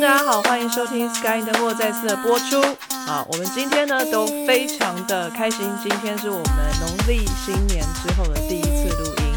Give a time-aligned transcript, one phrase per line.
[0.00, 2.60] 大家好，欢迎收听 Sky 的莫再次的播出。
[3.06, 6.46] 好，我们今天呢都非常的开心，今天是我们
[6.80, 9.34] 农历新年之后的第一次录音，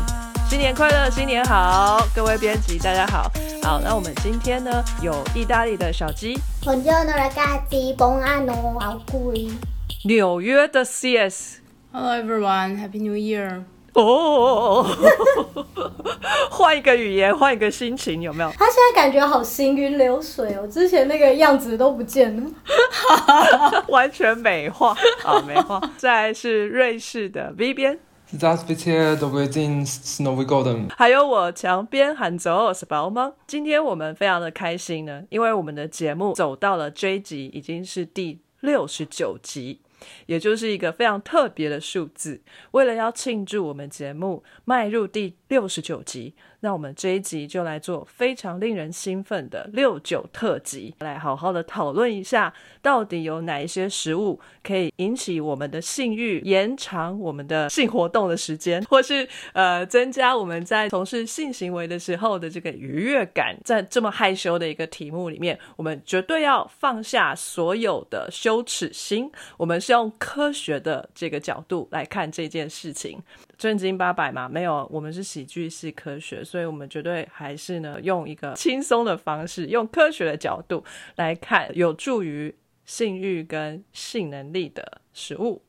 [0.49, 3.29] 新年快乐，新年好，各位编辑大家好。
[3.61, 6.39] 好，那我们今天呢有意大利的小鸡.
[10.05, 11.57] 纽约的 CS。
[11.91, 13.63] Hello everyone, Happy New Year！
[13.95, 14.85] 哦，
[16.51, 18.49] 换一个语言，换一个心情，有没有？
[18.51, 22.51] 他现在感觉好行云流水哦，之前那个样子都不见了，
[23.87, 25.81] 完全美化啊，美化。
[25.97, 27.97] 再是瑞士的 V 边，
[30.97, 33.31] 还有我墙边喊我是宝吗？
[33.47, 39.79] 今天我们非常的开心呢，因为我们的节目走到了追集，已经是第六十九集。
[40.25, 42.41] 也就是一个非常特别的数字。
[42.71, 63.55] 为了要庆祝我们节目迈入第六十九集，那我们这一集就来做非常令人兴奋的六九特辑，来好好的讨论一下，到底有哪一些食物可以引起我们的性欲，延长我们的性活动的时间，或是呃增加我们在从事性行为的时候的这个愉悦感。
[63.63, 73.21] 在这么害羞的一个题目里面，我们绝对要放下所有的羞耻心，我们是用科学的这个角度来看这件事情。
[73.57, 80.83] 正经八百嘛，没有，我们是喜剧系科学，所以我们绝对还是呢用一个轻松的方式，用科学的角度
[81.15, 82.53] 来看，有助于
[82.85, 85.61] 性欲跟性能力的食物。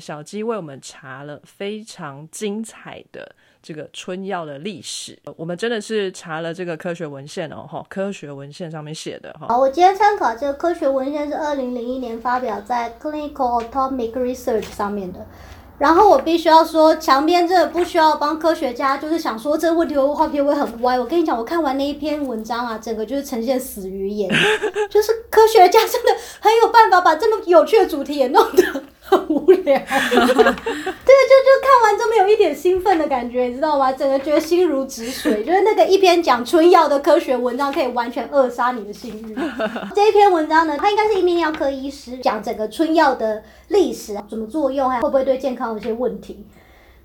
[0.00, 9.46] 小鸡为我们查了非常精彩的这个春药的历史，我们真的是查了这个科学文献哦，哈，科学文献上面写的哈。
[9.46, 15.24] 好，我今天参考这个科学文献是二零零一年发表在 Clinical Atomic Research 上面的。
[15.76, 20.98] 然后我必须要说，墙边这个不需要帮科学家，就是想说这个问题会话题会很歪。
[20.98, 24.30] 我跟你讲，我看完那一篇文章啊，整个就是呈现死鱼眼，
[24.88, 29.62] 就是科学家真的很有办法把这么有趣的主题也弄得很无聊。
[29.64, 33.92] 对，就就看完都没有一点兴奋的感觉，你知道吗？
[33.92, 39.34] 整个觉得心如止水， 就是那个一篇讲春药的科学文章可以完全扼杀你的性欲。
[39.94, 46.46] 这一篇文章呢，它应该是一名药科医师讲整个春药的历史，怎么作用，还会不会对健康有些问题。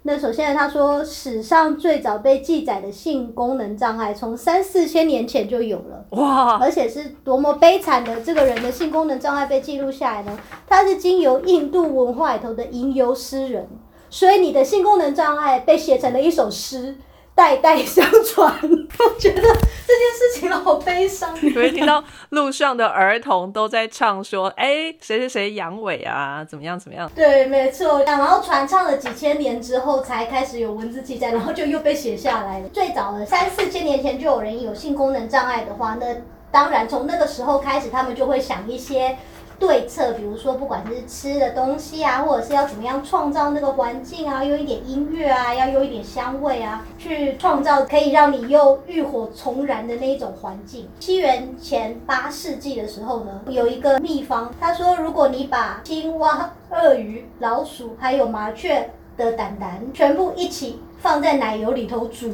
[0.03, 6.05] 那首先他说，史上最早被记载的性功能障碍，从三四千年前就有了。
[6.11, 10.39] 哇，而且是多么悲惨的这个人的性功能障碍被记录下来呢？
[10.65, 13.67] 他是经由印度文化里头的吟游诗人，
[14.09, 16.95] 所以你的性功能障碍被写成了一首诗，
[17.39, 18.53] 代代相传。
[18.61, 21.33] 我觉得这件事情好悲伤。
[21.41, 28.03] 你会听到路上的儿童都在唱说：“哎，谁谁谁阳痿啊，怎么样怎么样。”对，没错。
[28.03, 32.67] 然后传唱了几千年之后，才开始有文字记载，然后就又被写下来了。
[32.73, 36.07] 最早的三四千年前就有人有性功能障碍的话，那
[36.51, 39.17] 当然从那个时候开始，他们就会想一些
[39.59, 50.87] 对策，比如说不管是吃的东西啊，或者是要怎么样创造那个环境啊，用一点音乐啊，要用一点香味啊，去创造可以让你又浴火重燃的那一种环境。
[51.01, 62.31] 西元前八世纪的时候呢，有一个秘方，他说如果你把青蛙、鳄鱼、老鼠还有麻雀的胆胆全部一起放在奶油里头煮，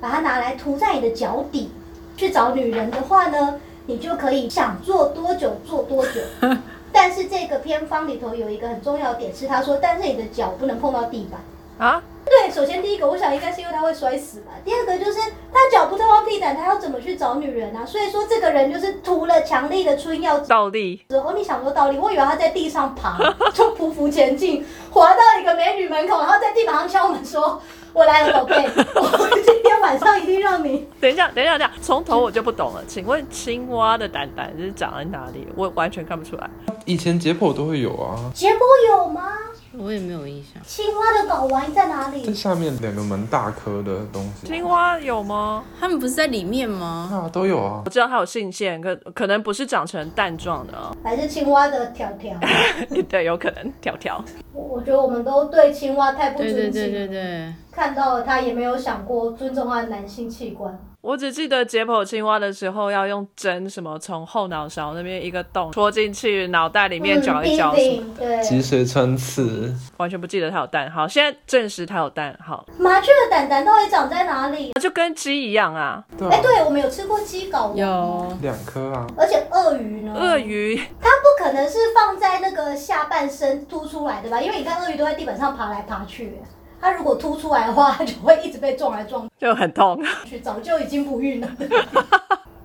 [0.00, 1.72] 把它拿来涂在你的脚底，
[2.16, 6.20] 去找女人的话呢，你就可以想做多久做多久。
[6.92, 11.40] 但是这个偏方里头有一个很重要的点是，他说，但是你的脚不能碰到地板。
[11.78, 14.50] 啊，对，首先第一个，我想应该是因为他会摔死吧。
[14.64, 15.20] 第二个就是
[15.52, 17.86] 他脚不碰到地板，他要怎么去找女人啊？
[17.86, 23.16] 所以说这个人就是涂了强力的春药倒立，之后，你想说倒立，我以为他在地上爬，
[23.54, 27.62] 就匍匐前进，滑到一个美女门口，然后在地板上敲门说
[27.92, 28.54] ：“我来了，宝贝，
[28.94, 30.86] 我今天晚上一定让你。
[31.00, 32.82] 等一下，等一下，等一下，从头我就不懂了。
[32.86, 35.46] 请问青蛙的蛋蛋是长在哪里？
[35.56, 36.48] 我完全看不出来。
[36.84, 38.58] 以前解剖都会有啊，”解剖
[38.88, 39.32] 有吗？
[39.78, 40.62] 我也没有印象。
[40.64, 42.22] 青蛙的睾丸在哪里？
[42.24, 42.34] 这？
[42.34, 45.64] 下面两个蛮大颗的东西青蛙有吗？
[45.78, 47.08] 它们不是在里面吗？
[47.12, 47.90] 啊，都有啊我。
[47.90, 50.94] 知道它有性腺，可可能不是长成蛋状的啊。
[51.04, 52.36] 还是青蛙的条条？
[53.08, 54.22] 对，有可能条条。
[54.52, 56.70] 我我觉得我们都对青蛙太不尊敬了。
[56.72, 60.78] 对对对对，看到了它也没有想过尊重它的男性器官。
[61.08, 68.42] 我只记得解剖青蛙的时候要用针什么从后脑勺那边一个洞戳进去脑袋里面搅一搅什么的，对。
[68.42, 70.90] 脊髓穿刺，完全不记得它有蛋。
[70.90, 72.38] 好，现在证实它有蛋。
[72.44, 74.74] 好，麻雀的蛋蛋到底长在哪里？
[74.78, 76.04] 就跟鸡一样啊。
[76.10, 80.12] 哎、对啊，对，我们有吃过鸡睾丸，有两颗啊，而且鳄鱼呢？
[80.14, 84.38] 鳄鱼它不可能是放在那个下半身凸出来的吧？
[84.42, 86.38] 因为你看鳄鱼都在地板上爬来爬去，
[86.80, 90.00] 它如果凸出来的话，它就会一直被撞来撞就很痛。
[90.24, 91.48] 去，早就已经不孕了。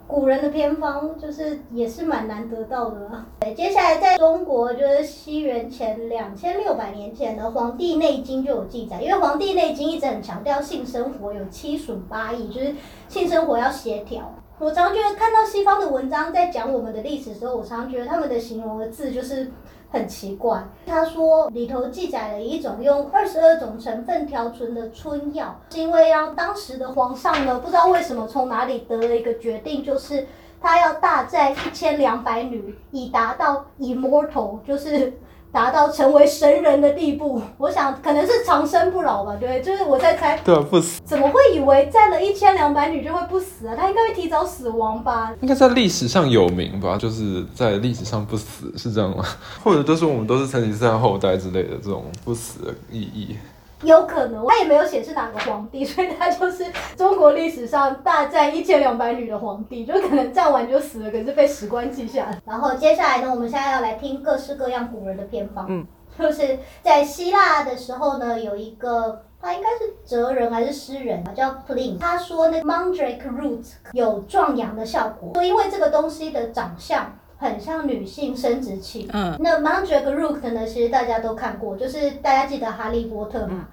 [0.05, 3.25] 古人的偏方就是也是蛮难得到的啦。
[3.39, 12.75] 对，接下来在中国就是西元前两千六百年前的《黄帝内经》就有记载，因为《黄帝内经》一直很强调性生活有七损八益，就是
[13.07, 14.31] 性生活要协调。
[14.59, 19.51] 我常觉得看到西方的文章在讲我们的历史的时候，我常觉得他们的形容的字就是
[19.93, 20.61] 很奇怪。
[20.87, 30.27] 他说里头记载了一种用二十二种成分调纯的春药，是因为让当时的皇上呢，不知道为什么从哪里得了一个决定，就是
[30.59, 35.13] 他要大战一千两百女，以达到 immortal，就是。
[35.53, 43.75] 达到成为神人的地步，我想可能是长生不老吧，对，就是我在猜，对啊，不死，怎么会以为占了一千两百女就会不死啊？
[43.77, 45.31] 他应该会提早死亡吧？
[45.41, 46.97] 应该在历史上有名吧？
[46.97, 49.23] 就是在历史上不死是这样吗？
[49.63, 53.37] 或者就是我们都是成吉思汗后代之类的这种不死的意义。
[53.83, 56.65] 有可能，他也没有显示哪个皇帝，所以他就是
[56.95, 62.37] 中国历史上大战一千两百女的皇帝，就可能战完就死了，可是被史官记下来。
[62.45, 65.65] 然后接下来呢，我们现在要来听各式各样古人的偏方。
[65.69, 65.85] 嗯，
[66.17, 77.13] 就是在希腊的时候呢，有一个他应该是哲人还是诗人啊，叫 Pliny，他说那个 mandrake root 有壮阳的效果，说因为这个东西的长相。
[77.35, 80.65] 很像女性生殖器，嗯，那 mandrake root 呢？
[80.65, 83.67] 其实大家都看过，就是大家记得哈利波特嘛。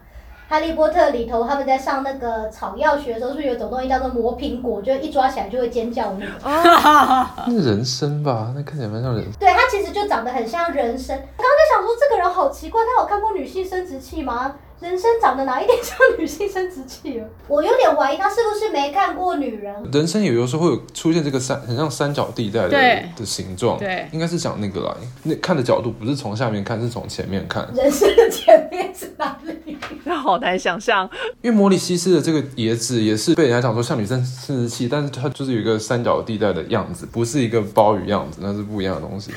[0.50, 4.82] 哈利波特里头，他们在上那个草药学的时候，是不是有种东西叫做魔苹果？
[4.82, 7.42] 就一抓起来就会尖叫的那 个。
[7.46, 9.34] 那人参吧，那看起来蛮像人参。
[9.38, 11.16] 对，它其实就长得很像人参。
[11.16, 14.56] 我刚刚在想说，这个人好奇怪，他有看过女性生殖器吗？
[14.80, 17.28] 人生长得哪一点像女性生殖器了？
[17.46, 19.74] 我有点怀疑他是不是没看过女人。
[19.92, 22.70] 人生有有时候会有出现这个三很像三角地带的
[23.14, 24.96] 的形状，对应该是讲那个啦。
[25.22, 27.68] 那看的角度不是从下面看，是从前面看。
[27.76, 29.76] 人生的前面是哪里？
[30.04, 31.08] 那好难想象。
[31.42, 39.30] 因为摩里西斯的这个椰子也是被人家讲说像女生生殖器，但是它就是有一个三角地带的样子，不是一个鲍鱼样子，那是不一样的东西，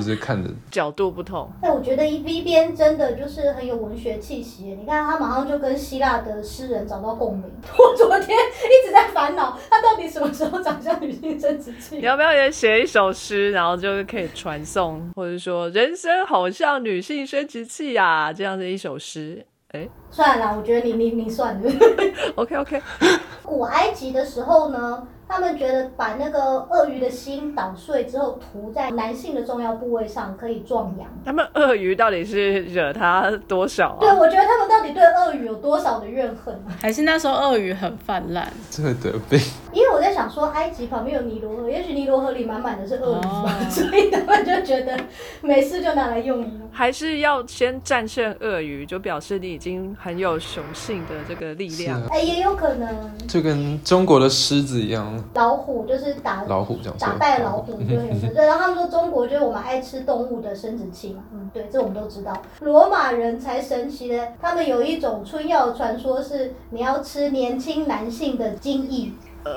[0.00, 4.76] 就是看的角度不同，但我觉得 V 边真的就是很有文学气息。
[4.80, 7.44] 你看他马上就跟希腊的诗人找到共鸣。
[7.78, 12.00] 我昨天一直在烦恼，他到底什么时候长像女性生殖器你？
[12.00, 19.44] 要不要也写一首诗，然后就是可以传送，或者说人生好像女性生殖器呀、这样的一首诗。
[19.72, 21.72] 哎算了啦，我觉得你你你算了。
[22.34, 22.82] OK OK，
[23.44, 31.08] 古埃及的时候呢，他们觉得把那个鳄鱼的心捣碎之后涂在男性的重要部位上可以壮阳。
[31.24, 34.16] 他们鳄鱼到底是惹他多少啊对，啊？
[34.18, 36.74] 我觉得他们到底对鳄鱼有多少的怨恨啊？
[36.80, 39.38] 还是那时候鳄鱼很泛滥，这会得病。
[39.72, 43.22] 因为我在想说，埃及旁边有尼罗河，也许尼罗河里满满的是鳄鱼
[43.70, 44.98] 所以他们就觉得
[45.42, 46.68] 没事就拿来用一用。
[46.72, 52.02] 还是要先战胜鳄鱼，就表示你已经很有雄性的这个力量。
[52.08, 52.88] 哎、也有可能
[53.28, 62.32] 就跟中国的狮子一样，老虎就是打老虎这样打败老虎就是对，然后他们说中国就是我们爱吃动物的生殖器嘛，嗯，对，这我们都知道。
[62.60, 69.12] 罗马人才神奇的，他们有一种春药传说是你要吃年轻男性的精液，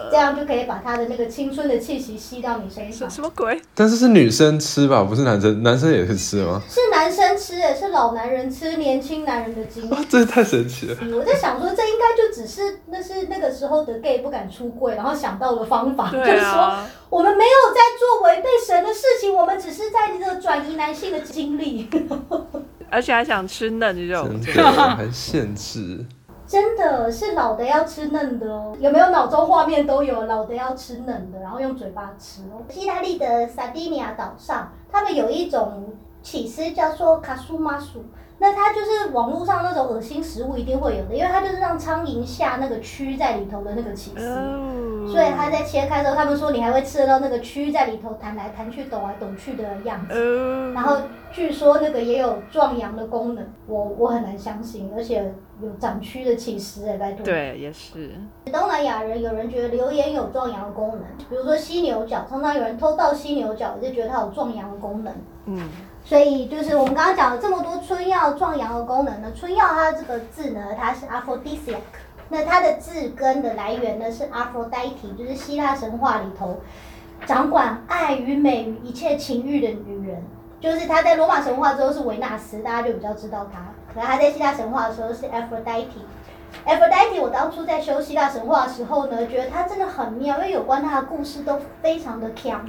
[0.10, 3.22] 这样就可以把他的那个青春的气息吸到你身上什。
[3.22, 3.62] 么鬼？
[3.74, 6.62] 但是是女生吃吧，不是男生，男生也是吃吗？
[6.70, 10.98] 是男生吃的，是老男人吃年轻男人的精液哇。，这也太神奇了！
[11.16, 21.90] 我在想说，这应该就只是那是那个时候的 gay 不敢出柜，然后想到的方法，就是说啊，我们没有在做违背神的事情，我们只是在这个转移男性的精力。
[22.90, 26.06] 而且还想吃嫩肉，真的还限制，
[26.46, 30.24] 真的是老的要吃嫩的哦，有没有脑中画面都有？
[30.26, 32.62] 老的要吃嫩的，然后用嘴巴吃哦。
[32.74, 38.04] 意大利的萨丁尼亚岛上，他们有一种起司叫做卡苏马薯，
[38.44, 44.28] 那它就是网络上那种恶心食物一定会有的，因为它就是让苍蝇下那个蛆在里头的那个起司。
[44.28, 44.70] 哦
[45.06, 50.18] 所以它在切开的时候，他们说你还会吃得到那个蛆在里头弹来弹去、抖来抖去的样子。
[50.18, 50.96] 哦，然后
[51.30, 57.26] 据说那个也有壮阳的功能，我我很难相信，而且有长蛆的起司哎，拜托。。
[57.26, 58.12] 对，也是，
[58.46, 65.14] 东南亚人有人觉得榴莲有壮阳的功能，比如说犀牛角，常常有人偷到犀牛角，也是觉得它有壮阳的功能。
[65.48, 65.70] 嗯，
[66.06, 71.78] 所以就是我们刚刚讲了这么多春药壮阳的功能呢，春药它这个字呢，它是 aphrodisiac，
[72.30, 76.60] 那它的字根的来源呢是 Aphrodite，就是希腊神话里头
[77.26, 80.22] 掌管爱与美与一切情欲的女人。
[80.60, 83.60] 就是她在罗马神话之后是维纳斯，大家就比较知道她。
[83.94, 85.86] 可是她在希腊神话的时候是 Aphrodite。
[86.66, 92.66] Aphrodite，我当初在修希腊神话的时候呢，觉得她真的很妙，因为有关她的故事都非常的强。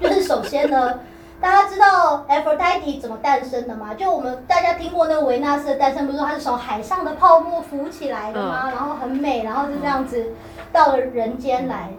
[0.00, 0.98] 就是首先呢，
[1.40, 3.94] 大家知道 Aphrodite 怎么诞生的吗？
[3.94, 8.70] 就我们大家听过那个维纳斯的诞生，不是说它是从海上的泡沫浮起来的吗？
[8.70, 10.32] 然后很美，然后就这样子
[10.72, 11.90] 到了人间来。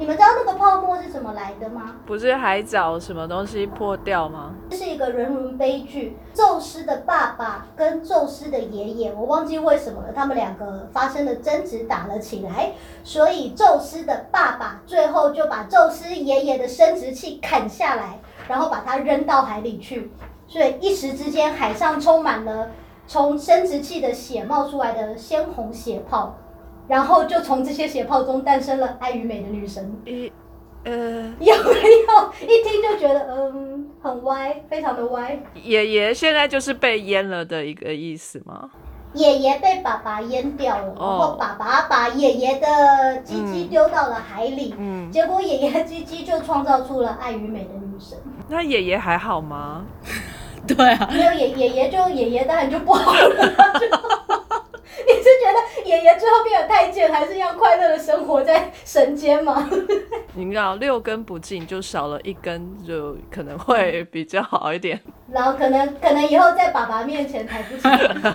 [0.00, 1.96] 你们知道那个泡沫是怎么来的吗？
[2.06, 4.52] 不是海藻什么东西破掉吗？
[4.70, 6.16] 这是一个人伦悲剧。
[6.32, 12.72] 宙斯的爸爸跟宙斯的爷爷，我忘记为什么了，他们两个发生了争执，打了起来。
[13.02, 20.10] 所以宙斯的爸爸最后就把宙斯爷爷的生殖器砍下来，然后把它扔到海里去。
[20.46, 22.70] 所以一时之间，海上充满了
[23.06, 26.34] 从生殖器的血冒出来的鲜红血泡。
[26.88, 30.32] 然后就从这些血泡中诞生了爱与美的女神，一
[30.84, 30.90] 呃，
[31.38, 31.72] 有没
[32.08, 32.32] 有？
[32.48, 35.38] 一听就觉得嗯，很歪，非常的歪。
[35.52, 38.70] 爷爷现在就是被淹了的一个意思吗？
[39.12, 48.16] 爷爷被爸爸淹掉了，然后爸爸把爷爷的鸡鸡丢到了海里，嗯，结果爷爷的鸡鸡就创造出了爱与美的女神。
[48.48, 49.84] 那爷爷还好吗？
[50.66, 53.28] 对啊，没有爷爷爷就爷爷当然就不好了。
[55.06, 59.68] 你是觉得爷爷最后变了太监，还是要快乐的生活在神间吗？
[60.34, 65.00] 你知道六根不净，就少了一根，就可能会比较好一点。
[65.30, 68.34] 然后可能可能以后在爸爸面前抬不起来。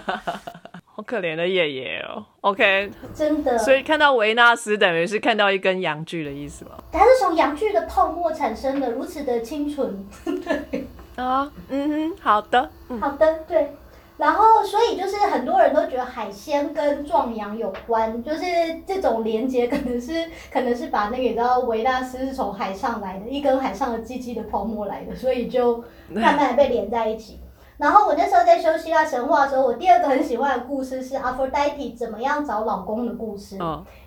[0.95, 2.23] 好可怜的爷爷哦。
[2.41, 3.57] OK，真的。
[3.57, 6.71] 所以看到维纳斯，等于是看到一根阳具的意思吗？
[6.91, 10.05] 它是从阳具的泡沫产生的，如此的清纯。
[10.23, 10.85] 对
[11.15, 12.69] 啊，嗯哼，好的，
[13.01, 13.71] 好的，对。
[14.15, 18.43] 然后，所以就是很多人都觉得海鲜跟壮阳有关，就是
[18.85, 27.39] 这种连接可能是可能是把那个你知道维纳斯是从海上来的，一根海上的鸡鸡的泡沫来的，所以就慢慢的被连在一起。
[27.83, 33.57] 然后我那时候在修希腊神话的时候，我第二个很喜欢的故事是阿佛戴蒂怎么样找老公的故事，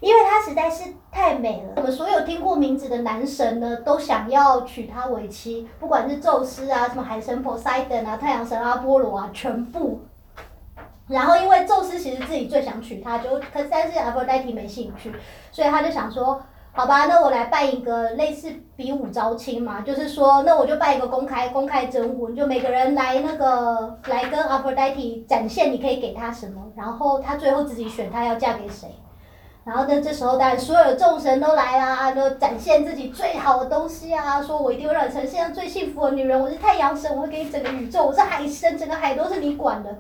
[0.00, 1.75] 因为她实在是太美了。
[1.76, 10.00] 我们所有听过名字的男神呢，都想要娶她为妻，不管是宙斯啊，什么海神 Poseidon 啊，太阳神阿波罗啊，全部。
[11.09, 15.12] 然后因为宙斯其实自己最想娶她，就可但是阿佛戴蒂没兴趣，
[15.52, 16.40] 所以他就想说。
[16.76, 28.95] 好吧，那我来办一个类似比武招亲嘛，就是说，那我就办一个公开公开征婚，就每个人来那个来跟阿佛戴蒂展现你可以给他什么，然后他最后自己选他要嫁给谁。
[29.64, 39.90] 然后呢，这时候当然所有的众神都来啦，都展现自己最好的东西啊，说我一定会让你成世界上最幸福的女人，我是太阳神，我会给你整个宇宙，我是海神，整个海都是你管的。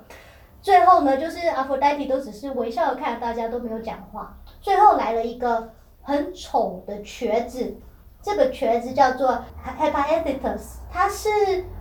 [0.60, 4.36] 最后呢，就是阿佛戴蒂都只是微笑的看着大家，都没有讲话。
[4.60, 5.70] 最后来了一个。
[6.06, 7.76] 很丑的瘸子，
[8.22, 9.28] 这个瘸子叫做
[9.62, 11.28] h e p a e t i t u s 他是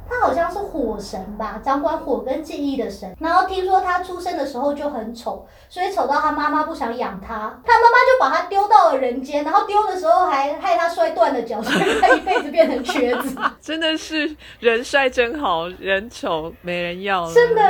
[0.10, 3.15] 他好像是火神吧，掌管火跟记忆的神。
[3.20, 9.44] 然后听说他出生的时候就很丑，所以丑到他妈妈不想养他，他妈妈就把他丢到了人间。
[9.44, 13.36] 然后丢的时候还害他摔断了脚，所以他一辈子变成瘸子。
[13.62, 17.32] 真的是人帅真好人丑没人要。
[17.32, 17.62] 真的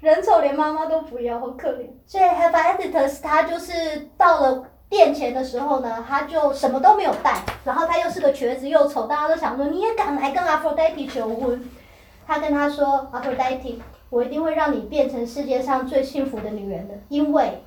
[0.00, 1.88] 人丑连妈妈都不要，好可怜。
[2.06, 3.72] 所以 h e p a e t i t u s 他就是
[4.16, 4.64] 到了。
[4.88, 11.62] 殿前的时候呢，他就什么都没有带，然后他又是个瘸子又丑，大家都想说你也敢来跟阿佛戴蒂求婚？
[12.26, 17.62] 他跟他说：“阿佛戴蒂，我一定会让你变成世界上最幸福的女人的，因为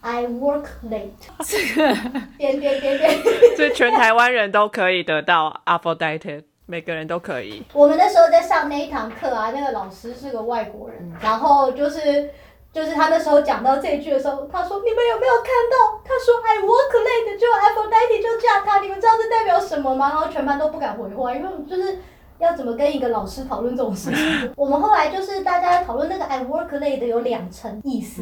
[0.00, 1.10] I work late。
[1.44, 1.92] ”这个
[2.38, 3.10] 点点点点，
[3.56, 7.64] 这全台湾人都可以得到阿佛戴蒂，每个人都可以。
[7.72, 12.30] 我们那时候在上那一堂课啊，那个老师是个外国人，然后就是。
[12.76, 15.98] 就是他那时候讲到这一句的时候，他说：“你们有没有看到？
[16.04, 22.00] 他说 I work late，就 Aphrodite 就嫁他，你们知道这代表什么吗？”然后全班都不敢回话，因为就是
[22.38, 24.52] 要怎么跟一个老师讨论这种事情。
[24.56, 28.20] 我们后来就是大家讨论那个 I work late 的有两层意思，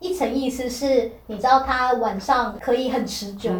[0.00, 3.52] 一层意思是你知道他晚上可以很持久，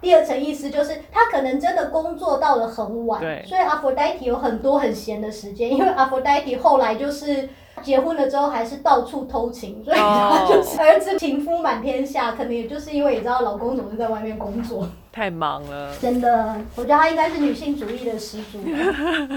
[0.00, 7.48] 第二层意思就是他可能真的工作到了很晚，所以 Aphrodite 有很多很闲的时间，因为 Aphrodite 后来就是。
[7.82, 15.94] 结婚了之后还是到处偷情，所以他就是儿子情夫满天下，可能也就是因为你知道老公总是在外面工作，太忙了。
[16.00, 18.58] 真的，我觉得她应该是女性主义的始祖，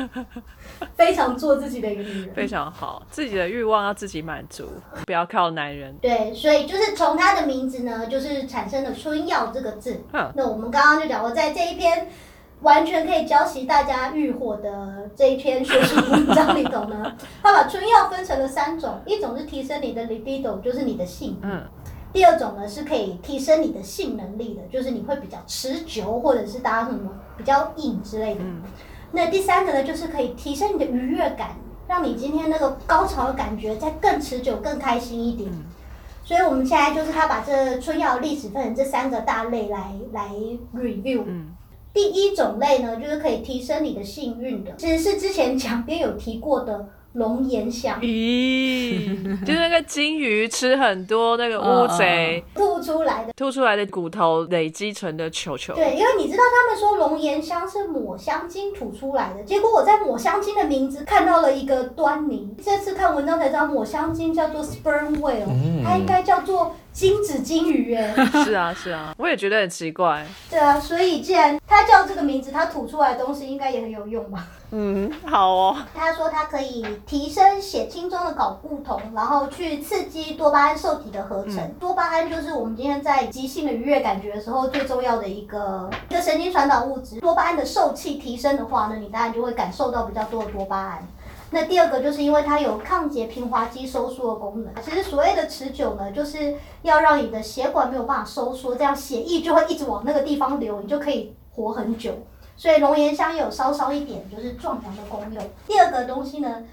[0.95, 4.69] 非常做自己的一个女人，非常好，自己的欲望要自己满足，
[5.05, 5.95] 不要靠男人。
[6.01, 10.01] 对，所以就是从她的名字呢，就是产生了春药这个字。
[10.35, 12.07] 那我们刚刚就讲过，在这一篇。
[12.63, 21.61] 完全可以教习大家欲火的这一篇学术文章里头呢，他把春药分成了三种，一种是提升你的 libido，就是你的性嗯，
[22.11, 28.41] 第二种呢是可以提升你的性能力的，就是你会比较持久，或者是搭什么比较硬之类的。
[29.11, 35.51] 那第三个呢，就是可以提升你的愉悦感，让你今天那个高潮的感觉再更持久、更开心一点。
[36.23, 40.31] 所以我们现在就是他把这春药历史分成这三个大类来来
[40.73, 41.25] review。
[41.93, 48.01] 第一种类呢，就是可以提升你的幸运的，其实是之前讲边有提过的龙涎香。
[48.01, 53.33] 咦，就是那个金鱼吃很多那个乌贼吐出来的。
[53.33, 55.75] 吐出来的骨头累积成的球球。
[55.75, 62.55] 对，因为你知道他们说龙涎香是抹香鲸吐出来的，结果我在抹香鲸的名字看到了一个端倪。
[62.63, 68.13] 这次看文章才知道，抹香鲸叫做 sperm whale，、嗯它应该叫做精子金鱼哎。
[68.45, 70.25] 是啊，是啊，我也觉得很奇怪。
[70.49, 74.47] 对啊，所以既然它叫这个名字，它吐出来的东西应该也很有用吧？
[74.75, 75.77] 嗯，好哦。
[75.93, 81.71] 他说它可以提升血清中的睾固酮，然后去刺激多巴胺受体的合成。
[81.79, 87.19] 多巴胺就是我们今天在急性的愉悦感觉的时候最重要的一个一个神经传导物质。
[87.19, 91.07] 多巴胺的受气提升的话呢，你当然就会感受到比较多的多巴胺。
[91.53, 94.73] 那第二个就是因为它有抗结平滑肌收缩的功能。
[94.83, 102.11] 其实所谓的持久呢，就是要让你的血管没有办法收缩，这样血液就会一直往那个地方流，你就可以活很久。
[102.57, 105.49] 所以龙涎香有稍稍一点就是壮阳的功用。
[105.67, 106.63] 第二个东西呢，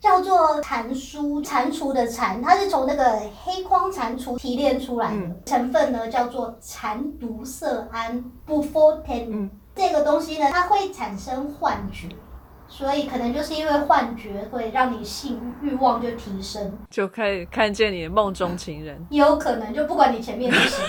[0.00, 9.50] 叫做蟾酥，蟾蜍的蟾，它是从那个黑框蟾蜍提炼出来的，成分呢叫做蟾毒色胺 （bufoten）。
[9.74, 12.08] 这个东西呢，它会产生幻觉。
[12.70, 19.04] 所以可能就是因为幻觉会让你性欲望就提升，就可以看见你的梦中情人。
[19.10, 20.84] 也有可能就不管你前面是谁，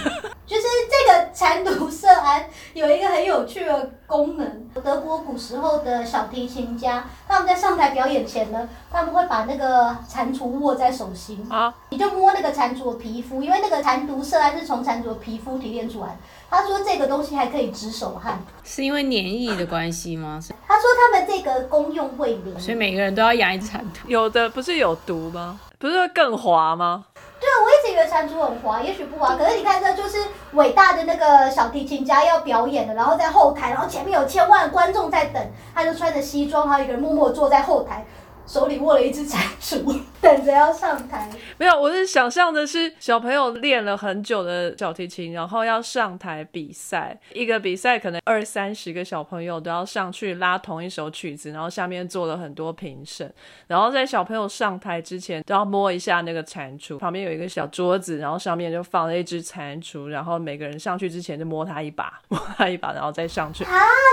[0.45, 4.69] 就是这个蟾毒色胺有一个很有趣的功能。
[4.83, 16.17] 德国古时候的小提琴家，他们在上台表演前呢，他们会把那个蟾蜍握在手心，啊，你就摸那个蟾蜍的皮肤，因为那个蟾毒色胺是从蟾蜍的皮肤提炼出来。
[16.49, 20.39] 他说这个东西还可以止手汗，是因为黏液的关系吗？
[20.41, 22.59] 是他说他们这个功用会灵。
[22.59, 23.83] 所以每个人都要养一只蟾蜍。
[24.07, 25.59] 有的不是有毒吗？
[25.79, 27.05] 不是会更滑吗？
[27.39, 29.35] 对，我一直以为蟾蜍很滑，也许不滑。
[29.35, 30.17] 可是你看，这就是
[30.53, 35.41] 伟大的那个小提琴家要表演的，然后在后台，然后前面有千万观众在等，
[35.75, 38.05] 他就穿着西装，还有一个人默默坐在后台，
[38.51, 41.29] 手里握了一只蟾蜍， 等着要上台。
[41.57, 47.17] 没有，我是想象的是小朋友练了很久的小提琴，然后要上台比赛。
[47.31, 53.33] 一个比赛可能二三十个小朋友都要上去拉同一首曲子，然后下面做了很多评审，
[53.67, 63.63] 然后在小朋友上台之前都要摸一下那个蟾蜍，旁边有一个小桌子，然后上面就放了一只蟾蜍，然后每个人上去之前就摸它一把，摸它一把，然后再上去。
[63.63, 63.69] 啊，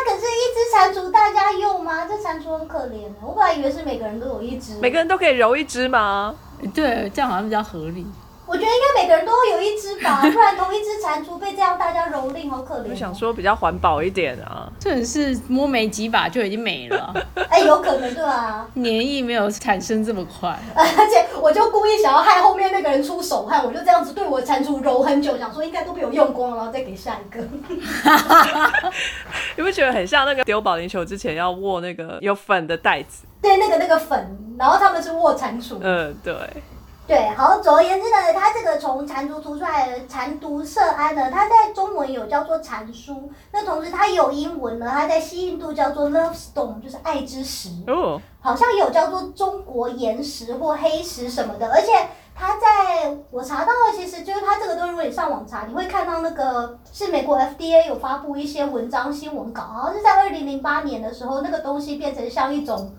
[0.06, 2.06] 可是，一只蟾蜍大家用吗？
[2.06, 4.78] 这蟾蜍很可怜的，我本来以为是每个人都有一只。
[4.80, 6.34] 每个人都可以揉一只吗？
[6.74, 8.06] 对，这样好像比较合理。
[8.48, 12.86] 我觉得应该每个人都有一只吧，不然同一只蟾蜍被这样大家蹂躏，好可怜、哦。
[12.88, 14.66] 我想，说比较环保一点啊。
[14.80, 17.14] 这种是摸没几把就已经没了，
[17.50, 18.66] 哎、有可能对啊。
[18.72, 20.58] 黏液没有产生这么快。
[20.74, 27.40] 而且我就故意想要害后面那个人出手汗，我就这样子对我的蟾蜍揉很久，想说应该都被我用光了，然后再给下一个。
[29.56, 33.26] 你不觉得很像那个丢保龄球之前要握那个有粉的袋子？
[33.42, 35.76] 对，那个那个粉，然后他们是握蟾蜍。
[35.82, 36.34] 嗯，对。
[37.08, 43.16] 对，好，总而言之呢，它这个从蟾蜍吐出来的蟾毒色胺呢，它在中文有叫做蟾酥，
[43.50, 47.70] 那同时它有英文呢，它在西印度叫做 love stone，就是爱之石。
[47.86, 51.92] 哦，好像有叫做中国岩石或黑石什么的，而且
[52.34, 62.92] 它在我查到的，其实就是它这个东西，如果你上网查，你会看到那个是美国 FDA 有发布一些文章新闻稿，好像是在二零零八年的时候，那个东西变成像一种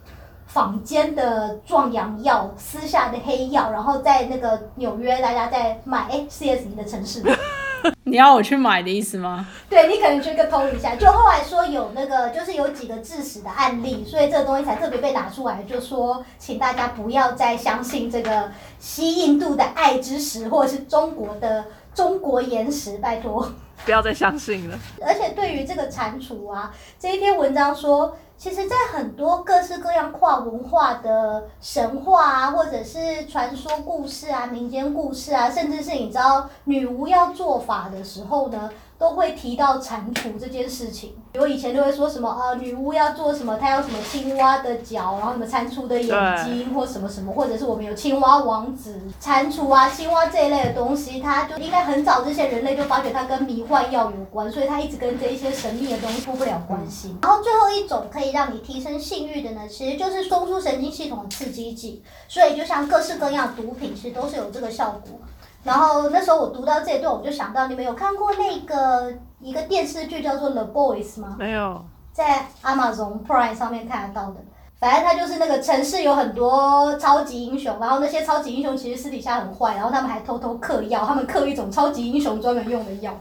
[0.49, 7.23] 坊间的壮阳药，私下的黑药，然后在那个纽约大家在买，哎，CS 的城市。
[8.03, 9.47] 你要我去买的意思吗？
[9.69, 23.49] 对你可能去个偷一下，就后来说有那个，就是有几个致死的案例，所以这个东西才特别被拿出来，就说请大家不要再相信这个西印度的爱之石，或者是中国的中国岩石，拜托。
[23.85, 24.77] 不要再相信了。
[25.01, 41.15] 而且对于这个蟾蜍啊，这一篇文章说，其实，在很多各式各样跨文化的神话啊，或者是传说故事啊、民间故事啊，甚至是你知道女巫要做法的时候呢，都会提到蟾蜍这件事情。
[41.35, 57.15] 我以前都会说什么呃，女巫要做什么，她要什么青蛙的脚，然后什么蟾蜍的眼睛，或什么什么，或者是我们有青蛙王子、蟾蜍啊、青蛙这一类的东西，它就应该很早之前人类就发觉它跟迷幻药有关，所以它一直跟这一些神秘的东西脱不了关系。
[57.21, 65.19] 然后最后一种可以让你提升性欲的呢，其实就是中枢神经系统的刺激剂，所以就像各式各样毒品，其实都是有这个效果。
[65.63, 71.35] 然后那时候我读到这一段，我就想到你们有看过那个一个电视剧叫做《The Boys》吗？
[71.37, 74.37] 没有，在 Amazon Prime 上面看得到的。
[74.79, 83.13] 反正他就是那个城市有很多超级英雄，然后那些超级英雄其实私底下很坏，然后他们还偷偷嗑药，他们嗑一种超级英雄专门用的药。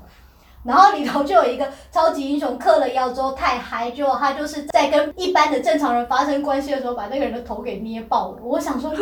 [0.63, 8.39] 然后里头就有一个超级英雄嗑了药之后太嗨，结果他就是在跟一般的正常人发生关系的时候，把那个人的头给捏爆了。
[8.43, 8.93] 我想说，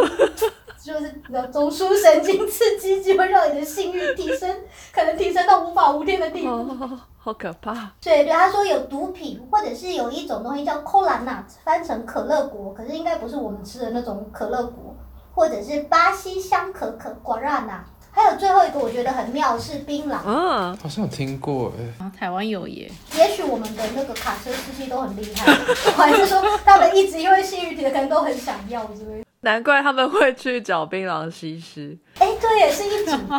[0.87, 1.11] 就是
[1.51, 4.49] 中枢神经刺激就会让你的性欲提升，
[4.93, 6.49] 可能提升到无法无天的地步。
[6.49, 7.91] 哦，好可怕！
[8.01, 14.95] 对对，他说有毒品，或者是有一种东西叫 cola nut，翻成可乐果，可是应该不是我们吃的那种可乐果，
[15.35, 17.81] 或者是巴西香可可 guarana。
[18.13, 25.53] 还有最后一个我觉得很妙是槟榔，嗯，好像有听过哎，啊，台湾有耶，也许我们的那个卡车司机都很厉害，
[25.99, 29.27] 我还是说他们一直因为性欲提的可能都很想要之类的。
[29.47, 31.97] 难怪他们会去找槟榔西施。
[32.19, 33.17] 哎，这也是一种。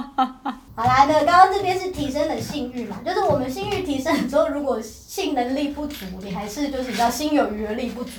[0.74, 8.12] 好啦，那刚刚这边是提升的性欲嘛，就是我们性欲提升了之后，如果性能力不足，你还是就是比较心有余而力不足，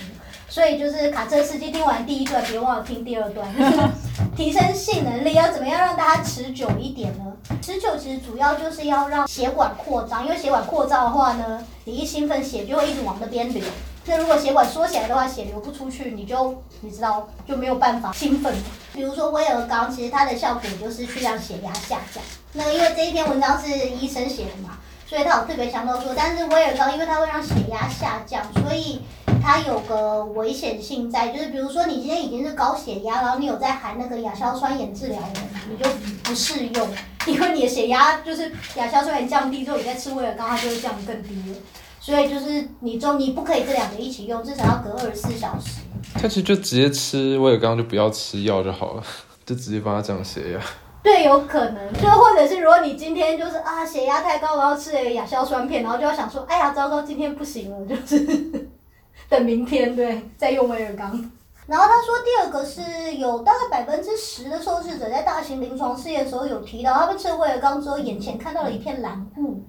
[0.50, 3.48] 所以就是卡车司机听完第一段，别忘了听第二段，
[4.36, 7.24] 提升性能力要怎么样让大家持久一点呢？
[7.62, 13.64] 持久其实主要就是要让血管扩张，因为血管扩张的话呢，你一兴奋血就会一直往那边流。
[14.08, 18.54] 那如果血管缩起来的话，血流不出去，你就你知道就没有办法兴奋。
[18.94, 22.22] 比如说威尔刚，其实它的效果就是去让血压下降。
[22.54, 29.02] 那因为这一篇文章是医生写的嘛，所以他有特别强调说，但是威尔刚因为它会让血压下降，所以
[29.42, 35.40] 它有个危险性在，就是比如说你今天已经是高血压，然后你有在含那个亚硝酸盐治疗的，
[35.70, 35.88] 你就
[36.24, 36.88] 不适用，
[37.28, 41.56] 因为你的血压就是亚硝酸盐降低之后，你再吃威尔刚，它就会降更低了。
[42.00, 45.80] 所以就是你中你不可以这两个一起用，至少要隔二十四小时。
[46.14, 49.02] 他其实就直接吃威尔刚就不要吃药就好了，
[49.44, 50.60] 就直接帮他降血压。
[51.02, 58.68] 对，有可能，就或者是如果你今天就是啊血压太高，然后吃了一个亚硝酸片，然后就要想说，哎呀糟糕，今天不行了，就是
[59.28, 61.30] 等明天对再用威尔刚。
[61.66, 69.62] 然后他说，第二个是有大概百分之十的受试者在大型临床试验的时候有提到，他们吃了威尔刚之后，眼前看到了一片蓝雾，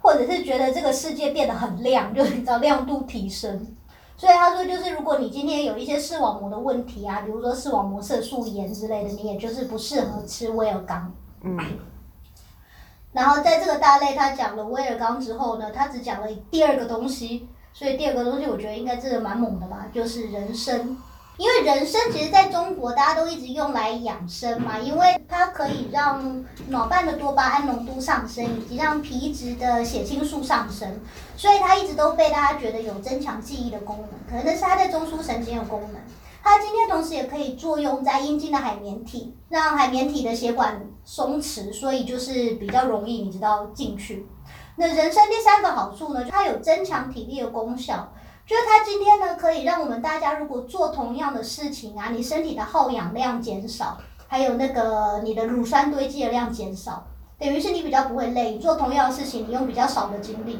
[0.00, 3.76] 或者是觉得这个世界变得很亮， 就是你知道亮度提升。
[4.16, 11.10] 所以他说，就是如果你今天有一些视网膜的问题啊，比如说视网膜色素炎之类的，你也就是不适合吃威尔刚。
[11.42, 11.58] 嗯，
[13.12, 20.96] 然后在这个大类，他讲了威尔刚之后呢，他只讲了第二个东西，所以第二个东西我觉得应该真的蛮猛的吧，就是人参。
[21.40, 31.00] 因为人参其实在中国大家都一直用来养生嘛，因为它可以让脑瓣的多巴胺浓度上升，以及让皮质的血清素上升，
[31.38, 36.02] 所以它一直都被大家觉得有增强记忆的功能，可能那是它在中枢神经的功能。
[36.42, 44.26] 它今天同时也可以作用在阴茎的海绵体，让海绵体的血管松弛，所以就是比较容易你知道进去。
[44.76, 48.12] 那人参第三个好处呢，它有增强体力的功效。
[48.50, 57.06] 就是它今天呢，可以让我们大家如果做同样的事情啊，你身体的耗氧量减少，还有那个你的乳酸堆积的量减少，
[57.38, 60.58] 等于是你比较不会累，做同样的事情，你用比较少的精力。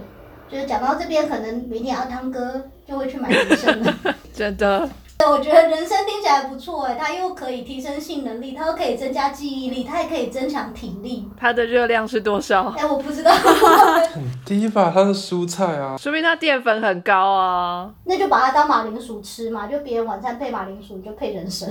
[0.49, 3.93] 就是讲到这边，可能明天阿汤哥就会去买人参了。
[4.33, 4.89] 真的，
[5.29, 11.29] 我觉得人参听起来不错哎，它又可以提升性能力，它又可以增加记忆力，它还可以增强体力。
[11.39, 12.75] 它的热量是多少？
[12.77, 14.91] 哎，我不知道，很低吧？
[14.95, 17.91] 它是蔬菜啊，说明它淀粉很高啊！
[18.05, 21.69] 那就把它当马铃薯吃嘛，就别人晚餐配马铃薯，你就配人参。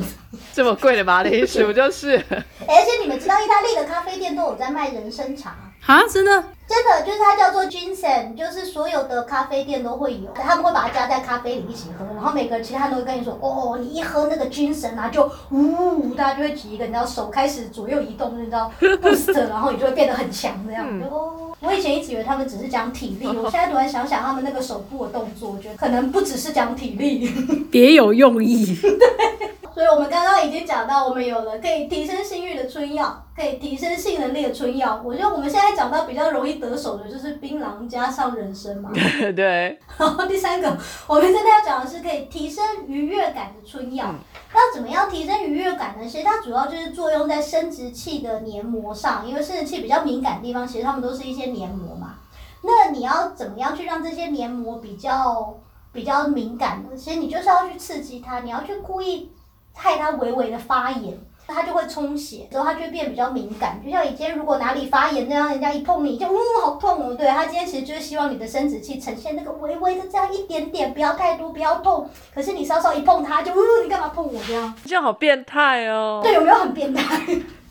[0.54, 5.56] 这么贵的马铃薯就是， 哎而且你们知道意大利的咖啡店都有在卖人参茶。
[5.86, 6.44] 啊，真的？
[6.70, 20.88] 真的就是它叫做 ginseng，就是所有的咖啡店都会有，他们会把它加在咖啡里一起喝，然后每个人其他人都会跟你说，哦，你一喝那个 ginseng 啊，就呜，大家就会举一个，你知道手开始左右移动，你知道 boost，然后你就会变得很强这样。
[21.10, 27.28] 哦，我以前一直以为他们只是讲体力，我现在突然想想他们那个手部的动作，我觉得可能不只是讲体力。
[27.72, 28.76] 别有用意。
[28.78, 35.02] 对所以我们刚刚已经讲到，我们有了可以提升性欲的春药，可以提升性能力的春药。
[35.02, 38.92] 我觉得我们现在讲到比较容易得手的就是槟榔加上人参嘛。
[39.34, 44.14] 对，然后第三个，我们真的要讲的是可以提升愉悦感的春药。
[44.54, 46.06] 那怎么样提升愉悦感呢？
[46.06, 52.16] 其实它主要就是作用在生殖器的黏膜上，因为生殖器比较敏感的地方，其实它们都是一些黏膜嘛。
[52.62, 55.58] 那你要怎么样去让这些黏膜比较
[55.94, 56.90] 比较敏感呢？
[56.98, 59.32] 其实你就是要去刺激它，你要去故意
[59.74, 61.18] 害它微微的发炎。
[61.54, 63.82] 它就会充血，之后它就会变比较敏感。
[63.84, 67.16] 就像你今天如果哪里发炎，那样人家一碰你就呜好痛哦。
[67.16, 72.10] 对，它今天其实就是希望你的生殖器呈现那个微微的这样一点点，不要太多，不要痛。
[72.34, 74.74] 可是你稍稍一碰它就呜，你干嘛碰我这样？
[74.86, 76.22] 这样好变态哦。
[76.24, 77.26] 对，有没有很变态？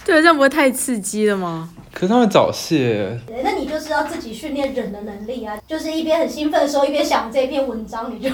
[0.04, 1.68] 对，这样不会太刺激了吗？
[1.92, 8.31] 可是他们早泄，对那你就是要自己训练忍的能力啊，就是一边很兴奋的时候，一边想这篇文章，你就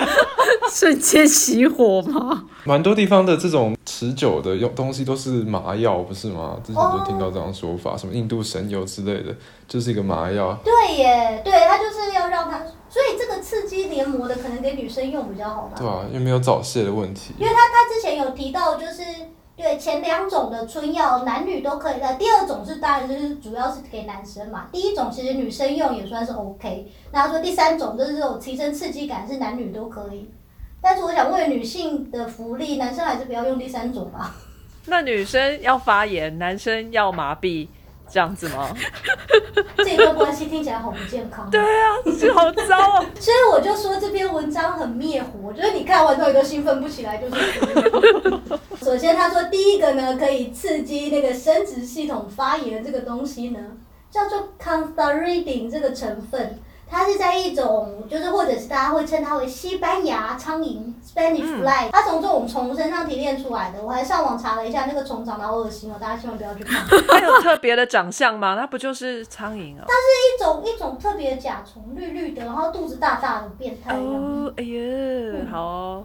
[0.70, 2.44] 瞬间熄火吗？
[2.64, 6.56] 蛮多地方的这种持久的用东西都是麻药，不是吗？
[6.64, 9.34] 之前就听到这样说法，什么印度神油之类的，
[9.68, 10.58] 就是一个麻药。
[10.64, 15.76] 对耶，对他就是要让他，所以这个刺激黏膜的可能给女生用比较好吧？
[15.76, 17.34] 对啊，因为没有早泄的问题。
[17.38, 19.02] 因为他他之前有提到，就是
[19.56, 22.14] 对前两种的春药，男女都可以的。
[22.14, 26.92] 第二种是当然就是主要是给男生嘛，第一种其实女生用也算是 OK。
[27.12, 30.28] 那说第三种就是这种提升刺激感是男女都可以。
[30.80, 34.34] 但是我想为女性的福利，男生还是不要用第三种吧。
[34.86, 37.68] 那女生要发炎，男生要麻痹，
[38.10, 38.68] 这样子吗？
[39.78, 41.48] 这一段关系听起来好不健康。
[41.50, 43.04] 对啊，这好糟啊。
[43.18, 47.34] 所以我就说这篇文章很灭火，就是你看完之后你都兴奋不起来，就是。
[48.84, 53.58] 首先他说第一个呢，可以刺激那个生殖系统发炎这个东西呢，
[54.10, 56.58] 叫做 cantharidim 这个成分。
[56.94, 63.82] 它是在一种，就是或者是大家会称它为西班牙苍蝇 （Spanish fly），、它从这种虫身上提炼出来的。
[63.82, 66.80] 我还上网查了一下，那个虫长得好恶心哦，大家千万不要去看。
[67.10, 68.54] 它有特别的长相吗？
[68.56, 69.84] 它不就是苍蝇啊？
[69.84, 73.92] 一种一种特别的甲虫，绿绿的，然后肚子大大的，变态。
[73.96, 76.04] 哦，哎呀，好哦。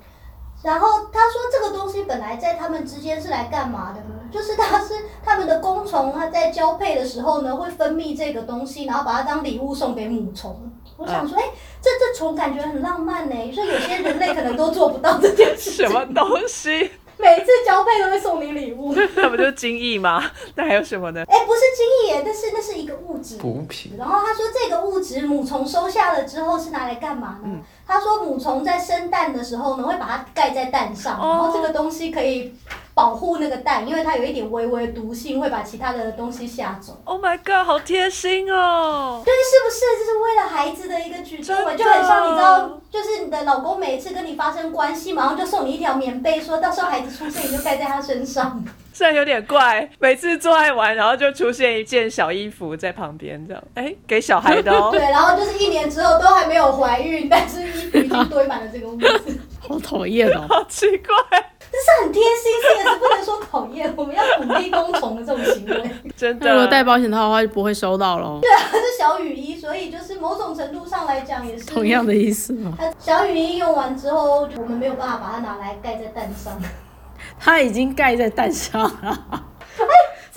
[0.62, 4.16] 然后他说这个东西本来在他们之间是来干嘛的呢？
[4.32, 4.94] 就是它是
[5.24, 10.72] 他们的公虫，它在交配的时候呢，会分泌这个东西，然后把它当礼物送给母虫。
[10.98, 11.44] 我想说，哎、
[11.82, 15.88] 这这虫感觉很浪漫呢，所以有些人类可能都做不到这件事情。
[15.88, 16.92] 什么东西？
[17.20, 18.96] 每次交配都会送你礼物。
[19.16, 20.24] 那不就是精益吗？
[20.56, 21.24] 那还有什么呢？
[21.28, 23.36] 哎，不是精液耶，但是那是一个物质。
[23.38, 27.60] 补品，然后他说这个物质母虫收下了之后是拿来干嘛呢？
[27.86, 32.54] 他说母虫在生蛋的时候呢，会把它盖在蛋上，哦然后这个东西可以
[32.94, 37.00] 保护那个蛋，因为它有一点微微的毒性，会把其他的东西吓走。
[37.06, 39.22] Oh my god，好贴心哦！
[39.24, 40.00] 对，是不是？
[40.00, 48.64] 就是为了孩子的一个举动就很像你知道，就是你的老公每一次跟你发生关系，马上就送你一条棉被，说到时候孩子出生你就盖在他身上。
[48.92, 55.00] 虽然有点怪，每次做爱完，然后就出现一件小衣服在旁边，这样，哎，给小孩的哦 对，。
[55.00, 59.40] 然后就是一年之后都还没有怀孕，但是衣服已经堆满了这个屋子。
[59.62, 60.46] 好讨厌哦！
[60.50, 65.90] 好奇怪，这是很贴心，这也是不能说讨厌，我们要鼓励公虫的这种行为。
[66.18, 66.80] 真的如果带。
[66.90, 68.40] 保险套的话，就不会收到喽。
[68.42, 72.74] 对啊，它是小雨衣，所以就是某种程度上来讲也是同样的意思嘛？
[72.80, 76.60] 它 小雨衣用完之后，我们没有办法把它拿来盖在蛋上。
[77.40, 79.44] 它已经盖在蛋上了。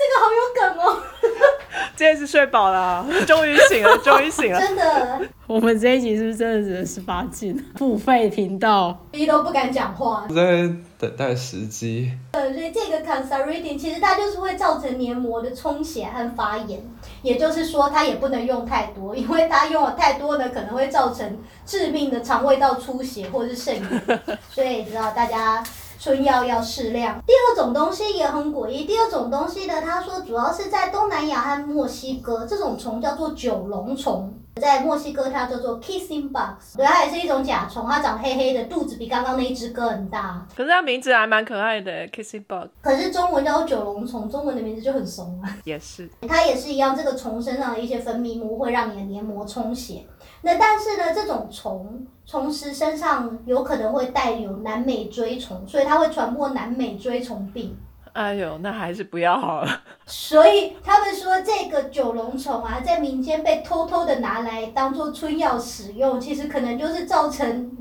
[0.03, 1.03] 这个好有梗哦，
[1.95, 4.59] 今天是睡饱了，终于醒了， 终于醒了。
[4.59, 7.57] 真的，我们这一集是不是真的只能十八禁？
[7.77, 10.27] 付费频道，逼都不敢讲话。
[10.29, 12.11] 在等待时机。
[12.33, 16.83] 呃，所以这个 cancerating 其实它就是会造成黏膜的充血和发炎，
[17.21, 24.19] 也就是说它也不能用太多，因为它用了太多呢，可能会造成致命的肠胃道出血或者是肾炎，
[24.51, 25.63] 所以知道大家。
[26.03, 27.17] 春药要适量。
[27.25, 28.83] 第二种东西也很诡异。
[28.83, 40.45] 第二种东西呢，他说主要是在东南亚和墨西哥，这种虫叫做九龙虫，在墨西哥它叫做 kissing bugs，对，它也是一种甲虫，它长黑黑的，肚子比刚刚那一只更大。
[40.53, 45.55] 可是它名字还蛮可爱的，Kissing Bug 可是中文叫做九龙虫，中文的名字就很怂啊。
[45.63, 46.09] 也是。
[46.27, 50.05] 它也是一样，这个虫身上的一些分泌物会让你的黏膜充血。
[50.43, 57.75] 那但是呢，这种虫虫食身上有可能会带有南美锥虫，所以它会传播南美锥虫病。
[58.11, 59.81] 哎呦，那还是不要好了。
[60.05, 67.71] 所以他们说这个九龙虫啊，在民间被偷偷的拿来当做春药使用，其实可能就是造成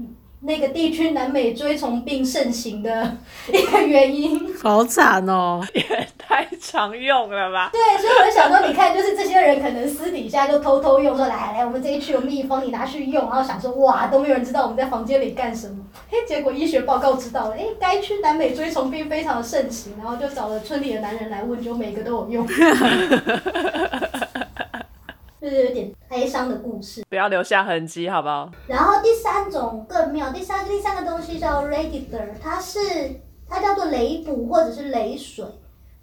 [0.41, 3.17] 那个地区南美锥虫病盛行的
[3.53, 4.57] 一个原因。
[4.57, 5.61] 好惨哦！
[6.41, 7.71] 也太常用了吧？
[7.73, 15.85] 对，所以我就想说，你看，就是这些人可能私底下就偷偷用，说来来，我们这一区有蜜蜂，你拿去用，然后想说哇，都没有人知道我们在房间里干什么。
[16.09, 22.47] 嘿，结果医学报告知道了，哎，该区南美锥虫病非常的盛行，然后就找了村里的男人来问，就每个都有用。
[25.41, 27.03] 就是有点哀伤的故事。
[27.11, 28.49] 不要留下痕迹，好不好？
[28.69, 32.79] 然后第三种更妙，第三第三个东西叫 radiator，它是
[33.49, 35.45] 它叫做雷补或者是雷水，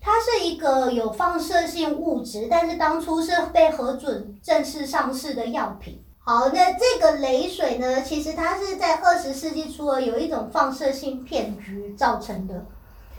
[0.02, 6.02] 它是一个有放射性物质，但是当初是被核准正式上市的药品。
[6.20, 12.66] 好，那这个雷水呢，其实它是在二十世纪初有一种放射性骗局造成的。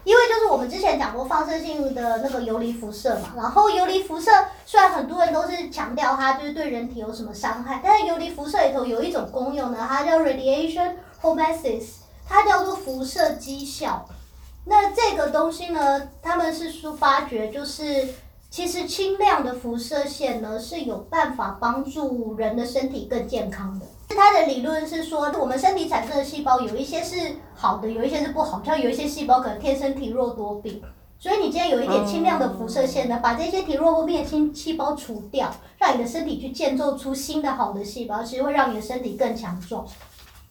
[0.03, 4.31] 因为就是我们之前讲过放射性的那个游离辐射嘛，然后游离辐射
[4.65, 11.85] 虽然很多人都是强调它就是对人体有什么伤害，但是游离辐射里头有一种功用呢，它叫 radiation homeostasis，
[12.27, 14.09] 它叫做辐射绩效。
[14.71, 18.09] 那这个东西呢，他们是说发觉就是。
[18.53, 30.83] 其实轻量的辐射线呢是有办法帮助人的身体更健康的，他的理论是说，我们身体产生的细胞有一些是好的，有一些是不好，像有一些细胞可能天生体弱多病。
[31.21, 39.87] 所以你今天有一点轻量的辐射线呢，把这些体弱多病的细细胞除掉，让你的身体去建构出新的好的细胞，其实会让你的身体更强壮。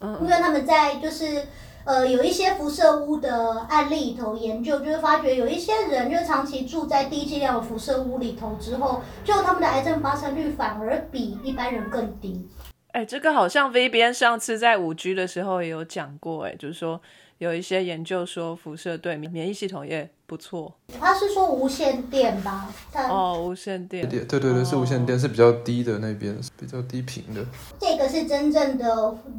[0.02, 1.46] 因为他们在就是
[1.90, 12.48] 呃有一些辐射屋的案例头研究，就会发觉有一些人就长期住在低剂量的辐射屋里头之后，就他们的癌症发生率反而比一般人更低。
[12.92, 17.02] 哎，这个好像 V 边上次在五 G 的时候也有讲过，哎，就是说
[17.40, 20.72] 有一些研究说辐射对免疫系统也不错。
[21.00, 22.70] 他是说无线电吧？
[22.92, 27.44] 他哦，无线电，对对对，是无线电，是比较低的那边，比较低频的。
[27.80, 28.86] 这个是真正的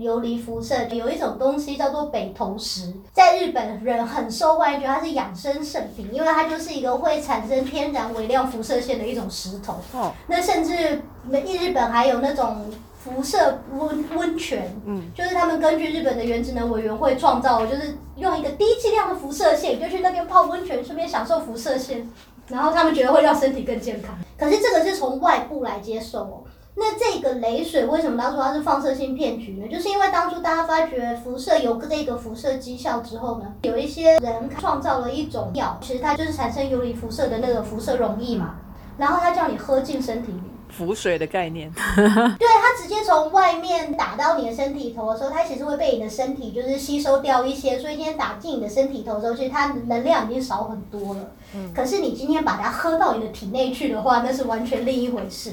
[0.00, 9.76] 琉璃辐射，有一种东西叫做北投石，在日本人很受欢迎，觉得它是养生圣品，因为它就是一个会产生天然微量辐射线的一种石头。
[9.92, 12.64] 哦，那甚至日本还有那种
[13.02, 22.06] 辐射温温泉，嗯，就是他们根据日本的原子能委员会创造，就是用一个低剂量的辐射线，就去那边泡温泉，顺便享受辐射线，
[22.48, 24.14] 然后他们觉得会让身体更健康。
[24.38, 26.42] 可是这个是从外部来接受哦。
[26.76, 29.66] 那这个雷水为什么当初它是放射性骗局呢？
[29.68, 38.56] 就是因为当初大家发觉辐射有这个辐射绩效之后呢，有一些人创造了一种药，其实它就是产生游离辐射的那个辐射溶液嘛，
[38.98, 40.42] 然后他叫你喝进身体里。
[40.70, 41.70] 浮水的概念。
[41.96, 51.20] 对，它直接从外面打到你的身体头的时候，它其实会被你的身体就是吸收掉一些，所以今天打进你的身体头的时候，其实它能量已经少很多了。
[51.54, 55.52] 嗯可是你今天把它喝到你的体内去的话，那是完全另一回事。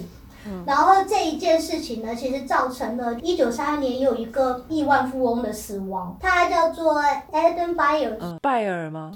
[0.66, 7.04] 然后这一件事情呢，其实造成了一九三二年有一个亿万富翁的死亡，他叫做
[7.34, 9.12] Adam Byers，嗯，拜尔吗？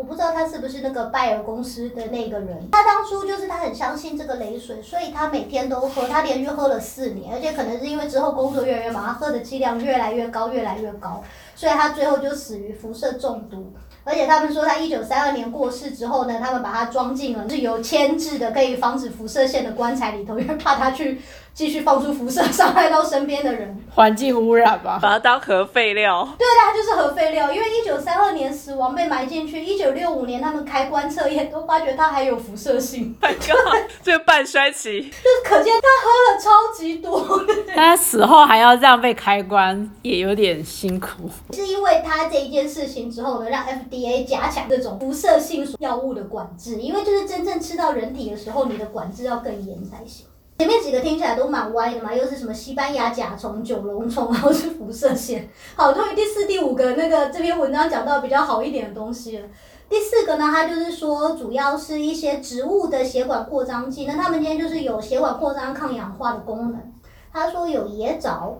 [0.00, 2.70] 我不知道他是不是那个拜尔公司的那个人。
[2.72, 11.22] 他当初就是他很相信这个雷水，所以他每天都喝，他连续喝了四年，而且可能是因为之后工作越来越忙，他喝的剂量越来越高，越来越高，
[11.54, 13.70] 所以他最后就死于辐射中毒。
[14.04, 21.20] 而且他们说他一九三二年过世之后呢，他们把他装进了是有铅制的可以防止辐射线的棺材里头，因为怕他去
[21.52, 23.76] 继续放出辐射伤害到身边的人。
[23.94, 24.98] 环境污染吧。
[25.02, 26.26] 把它当核废料。
[26.38, 27.52] 对的，它就是核废料。
[27.52, 37.44] 因为一九三二年死亡被埋进去，一九六五年他们开棺测验都发觉它还有辐射性，My God，这个半衰期， 就是可见他喝了超级多。
[37.74, 41.28] 但他死后还要这样被开棺，也有点辛苦。
[41.52, 43.64] 是因为他这一件事情之后呢，让
[44.00, 50.26] 也加强这种辐射性药物的管制，因为就是真正吃到人体的时候，你的管制要更严才行。
[50.58, 55.48] 前面几个听起来都蛮歪的嘛，又是什么西班牙甲虫、九龙虫，然后是辐射线。
[55.74, 59.48] 好，终于第四、第五个那个这篇文章讲到比较好一点的东西了。
[59.88, 66.92] 第四个呢，它就是说，主要是一些植物的血管扩张剂，那它们今天就是有血管扩张、抗氧化的功能。
[67.32, 68.58] 他说有野枣、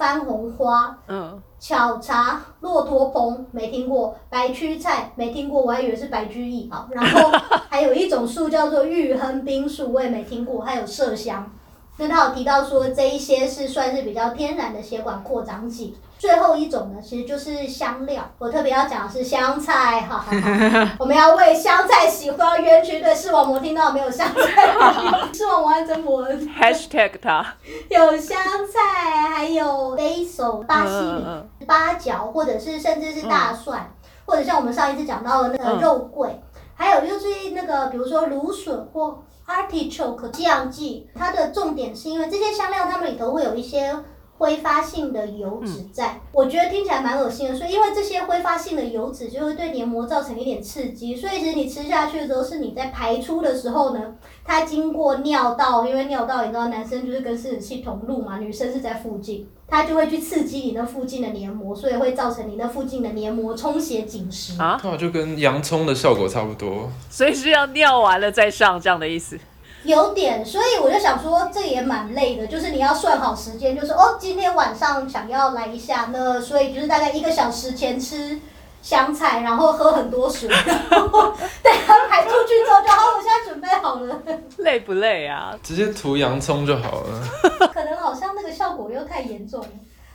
[0.00, 6.88] 番红花、嗯，巧茶、骆驼蓬没听过，白屈菜没听过，我还以为是白居易啊。
[6.90, 7.30] 然后
[7.68, 11.52] 还有一种树叫做玉亨冰树，我也没听过，还有麝香。
[11.98, 15.94] 那他有提到说这一些是算是比较天然的血管扩张剂。
[16.20, 18.22] 最后一种呢，其实就是香料。
[18.38, 20.96] 我特别要讲的是香菜，哈哈哈。
[21.00, 23.00] 我们要为香菜洗花冤屈。
[23.00, 24.10] 对，视网膜听到没有？
[24.10, 24.68] 香菜，
[25.32, 27.54] 视网膜还真膜 #hashtag 它，
[27.88, 28.36] 有香
[28.70, 31.24] 菜，还有 basil 巴西嗯米。
[31.26, 33.90] 嗯八角，或者是甚至是大蒜，
[34.26, 36.38] 或者像我们上一次讲到的那个嗯肉桂，
[36.74, 43.96] 还有就是那个比如说芦笋或 artichoke 这样剂，它的重点是因为这些香料它们里头会有一些。
[44.40, 64.58] 挥发性的油脂在，我觉得听起来蛮恶心的，所以因为这些挥发性的油脂就会对黏膜造成一点刺激，所以其实你吃下去的时候，是你在排出的时候呢，它经过尿道，因为尿道你知道男生就是跟生殖器同路嘛，女生是在附近，它就会去刺激你那附近的黏膜，所以会造成你那附近的黏膜充血紧实。
[64.58, 66.90] 啊，那就跟洋葱的效果差不多。
[67.10, 69.38] 所以是要尿完了再上这样的意思。
[69.84, 78.38] 有点，所以我就想说，这也蛮累的，就是你要算好时间，就是哦，今天晚上想要来一下，那所以就是大概一个小时前吃
[78.82, 84.22] 香菜，然后喝很多水，然后等它排出去之后就好，我现在准备好了。
[84.58, 85.58] 累不累啊？
[85.62, 87.28] 直接涂洋葱就好了。
[87.72, 89.68] 可能好像那个效果又太严重了。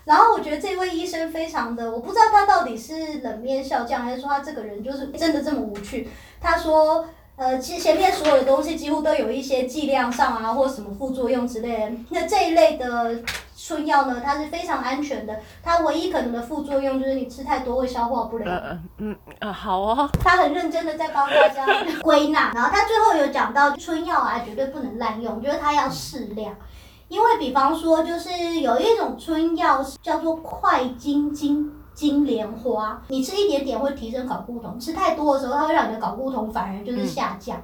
[0.04, 6.08] 然后我觉得这位医生非常的，我不知道他到底是冷面笑匠，还是说他这个人就是真的这么无趣。
[6.40, 7.08] 他说，
[7.38, 11.92] 呃，其实前面所有的东西几乎都有一些剂量上啊，或什么副作用之类的。
[12.10, 13.22] 那这一类的
[13.58, 15.38] 春药呢，它是非常安全的。
[15.62, 18.50] 它唯一可能的副作用就是你吃太多会消化不良。
[18.58, 18.64] 嗯
[19.00, 20.10] 嗯嗯啊，好哦。
[20.24, 21.66] 他很认真的在帮大家
[22.02, 26.56] 归纳，然后他最后有讲到春药啊，绝对不能滥用，就是它要适量。
[27.08, 37.60] 因为比方说，就是有一种春药叫做快金金金莲花，你吃一点点会提升睾固酮，吃太多的时候，它会让你的睾固酮反而就是下降。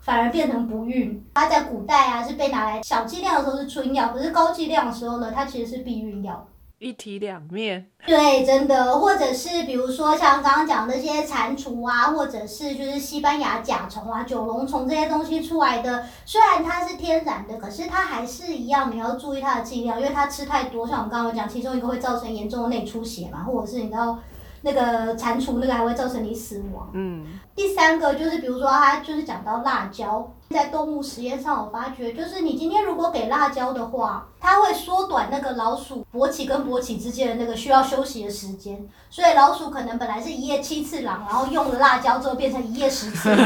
[0.00, 6.46] 反而变成不孕，它在古代啊是被拿来小剂量的时候是春药，可是高剂量的时候呢，它其实是避孕药。
[6.84, 24.18] 一体两面， 对，真的，或者是比如说像刚刚讲那些蟾蜍啊，或者是就是西班牙甲虫啊、九龙虫这些东西出来的，虽然它是天然的，可是它还是一样，你要注意它的剂量，因为它吃太多，像我们刚刚讲，其中一个会造成严重的内出血嘛，或者是你要。
[24.64, 26.88] 那个蟾蜍那个还会造成你死亡。
[26.94, 43.28] 嗯，第三个就是比如说，他就是讲到辣椒，在动物实验上，我发觉就是你今天如果给辣椒的话，它会缩短那个老鼠勃起跟勃起之间的那个需要休息的时间，所以老鼠可能本来是一夜七次郎，然后用了辣椒之后变成一夜十次。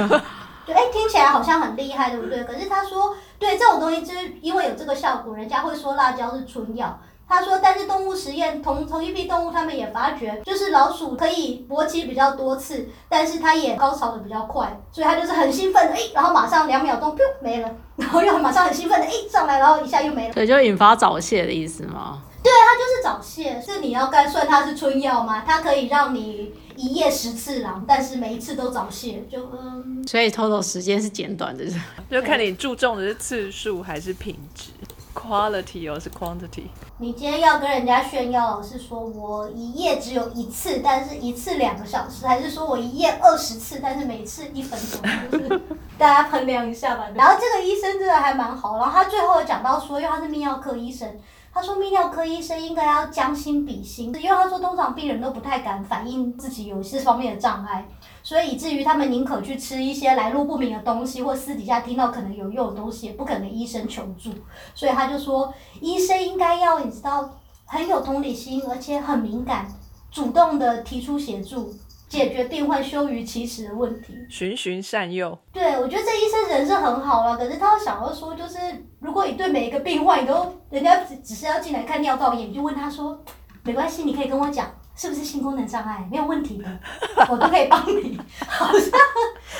[0.65, 2.45] 对，哎，听起来好像很厉害，对不对？
[2.45, 7.01] 可是他说，对这种东西，就是因为有这个效果，人家会说辣椒是春药。
[7.29, 20.33] 他说：“但是动物实验同同一批动物，他们也发觉，就是老鼠可以勃起比较多次，但是它也高潮的比较快，所以它就是很兴奋的，哎，然后马上两秒钟，噗，没了， 然后又马上很兴奋的，哎，上来，然后一下又没了。
[20.33, 22.23] 所以就引发早泄的意思吗？
[22.43, 23.61] 对，它就是早泄。
[23.61, 25.45] 是你要该算它是春药吗？
[25.47, 30.03] 它可以让你一夜十次郎，但是每一次都早泄，就嗯。
[30.07, 31.65] 所以 total 时间是简短的，
[32.11, 34.71] 就看你注重的是次数还是品质。”
[35.19, 36.69] Quality 哦，是 quantity。
[36.99, 45.03] 你今天要跟人家炫耀是说我一夜只有一次，但是一次两个小时，还是说我一夜二十次，但是每次一分钟？
[45.31, 45.63] 就是
[45.99, 47.07] 大家衡量一下吧。
[47.15, 51.19] 然后这个医生真的还蛮好，然后他最后讲到说，因为他是泌尿科医生。
[51.53, 57.85] 他说泌尿科医生应该要将心比心，因为他说通常病人都不太敢反映自己有这方面的障碍，
[58.29, 64.31] 所以以至于他们宁可去吃一些来路不明的东西，或私底下听到可能有用的东西，也不可能医生求助。
[64.75, 65.51] 所以他就说，
[65.81, 67.31] 医生应该要你知道
[67.65, 69.67] 很有同理心，而且很敏感，
[70.11, 71.75] 主动的提出协助。
[72.07, 75.39] 解决病患羞于启齿的问题，循循善诱。
[75.51, 78.59] 对，我觉得这医生人是很好了，可是他想要说，就是
[78.99, 83.19] 如果你对每一个病患，你都人家只只是要进来看尿道炎，就问他说，
[83.63, 86.65] 没关系，你可以跟我讲是不是性功能障碍，没有问题的，
[87.31, 88.19] 我都可以帮你。
[88.47, 88.91] 好像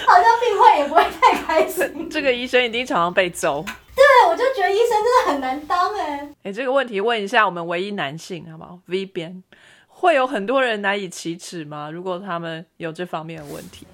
[0.07, 2.09] 好像病患也不会太开心。
[2.11, 3.65] 这个医生一定常常被揍。
[3.95, 6.29] 对，我就觉得医生真的很难当哎。
[6.43, 9.43] 哎，这个问题问一下我们唯一男性好不好？V 边。
[9.87, 11.91] 会有很多人难以启齿吗？
[11.91, 13.87] 如果他们有这方面的问题，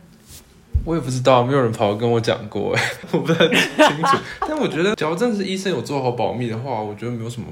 [0.84, 2.82] 我也不知道，没有人跑来跟我讲过，哎，
[3.12, 4.16] 我不太清楚。
[4.40, 7.46] 但我觉得，只要真的是医生有做好保密的话，我觉得没有什么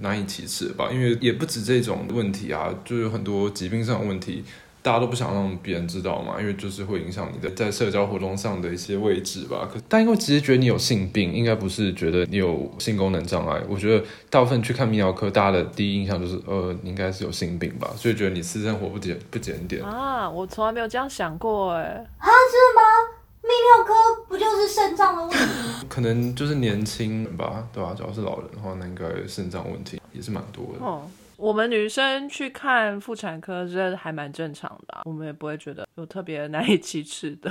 [0.00, 4.44] 难以启齿吧，因为也不止这种问题啊，就有很多疾病上的问题。
[4.80, 9.68] 大家都不想让别人知道嘛，因为就是会影响你的在社交活动上的一些位置吧。
[9.70, 13.60] 可但因为直接觉得你有性病，应该不是觉得你有性功能障碍。
[13.68, 20.30] 我觉得大部分去看泌尿科，大家的第一印象就是，呃，你应该是有性病吧，所以觉得你私生活不检不检点啊。
[20.30, 22.30] 我从来没有这样想过，哎，啊，是
[22.76, 23.17] 吗？
[23.42, 23.94] 泌尿科
[24.28, 25.36] 不就是肾脏的问题？
[25.88, 27.94] 可能就是年轻吧，对吧？
[27.96, 30.84] 只要是老人的话，那应该肾脏问题也是蛮多的。
[30.84, 31.08] 哦。
[31.36, 37.48] 我们女生去看妇产科，这还蛮正常的，我们也不会觉得有特别难以启齿的。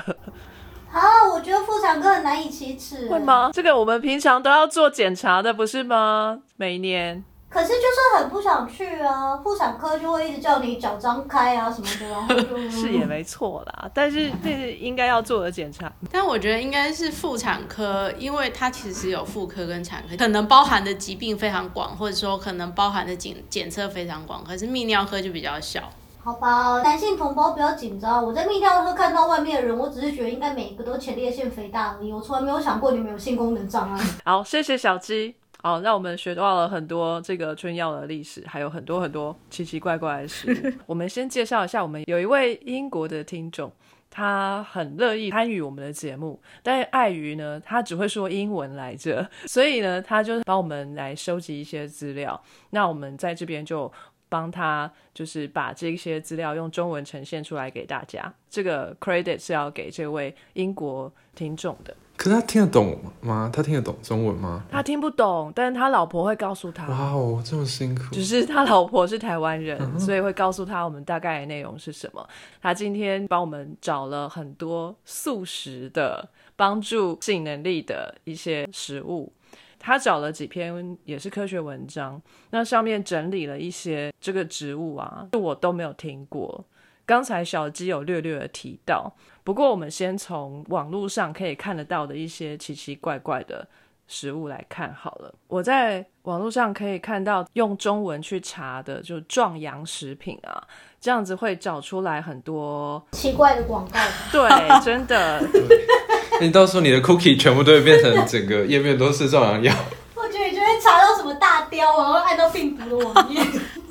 [0.91, 0.99] 啊，
[1.33, 3.07] 我觉得妇产科很难以启齿。
[3.07, 3.49] 会吗？
[3.53, 6.41] 这个我们平常都要做检查的，不是吗？
[6.57, 7.23] 每一年。
[7.49, 11.87] 可是就是很不想去啊，妇产科就会一直叫你脚张开啊什么
[12.27, 12.47] 的。
[12.69, 15.91] 是也没错啦，但是这是应该要做的检查。
[16.11, 24.43] 但我觉得应该是妇产科，因为它其实有妇科跟产科，可能包含的疾病非常广，或者说可能包含的检检测非常广。
[24.43, 25.89] 可是泌尿科就比较小。
[26.21, 28.21] 好吧，男性同胞不要紧张。
[28.21, 32.11] 我在泌尿科看到外面的人，我只是觉得应该每一个都前列腺肥大而已。
[32.11, 34.05] 我从来没有想过你们有性功能障碍。
[34.25, 35.35] 好，谢谢小鸡。
[35.61, 40.73] 好，让我们学到了很多这个春药的历史，还有很多很多奇奇怪怪的事。
[40.85, 43.71] 我们先介绍一下，我们有一位英国的听众，
[44.09, 52.39] 他很乐意参与我们的节目，但是碍于呢，他只会说英文来着，所以呢，他就帮我们来收集一些资料。
[52.69, 53.91] 那我们在这边就
[54.29, 58.31] 帮他，就是把这些资料用中文呈现出来给大家。
[58.49, 61.95] 这个 credit 是要给这位英国听众的。
[62.27, 63.49] 可是他听得懂吗？
[63.53, 64.65] 他听得懂中文吗？
[64.69, 66.85] 他听不懂，但是他老婆会告诉他。
[66.89, 68.03] 哇哦，这么辛苦！
[68.11, 72.27] 只是他老婆是台湾人，所以会告诉他我们大概的内容是什么。
[72.61, 79.31] 他今天帮我们找了很多素食的帮助性能力的一些食物，
[79.79, 86.65] 他找了几篇也是科学文章，那上面整理了一些这个植物啊，我都没有听过。
[87.07, 89.11] 刚才小鸡有略略的提到。
[89.45, 93.65] 不过，我们先从网络上可以看得到的一些奇奇怪怪的
[94.07, 95.33] 食物来看好了。
[95.47, 100.61] 我在网络上可以看到用中文去查的，就壮阳食品啊，
[100.99, 103.01] 这样子会找出来很多。
[103.13, 103.99] 奇怪的广告，
[104.29, 104.49] 对，
[104.83, 105.41] 真的，
[106.41, 109.73] 你到时候你的 cookie 全部都会变成整个页面都是壮阳药。
[110.13, 113.39] 我觉得你就会查到什么大雕，然后按到病毒的网页。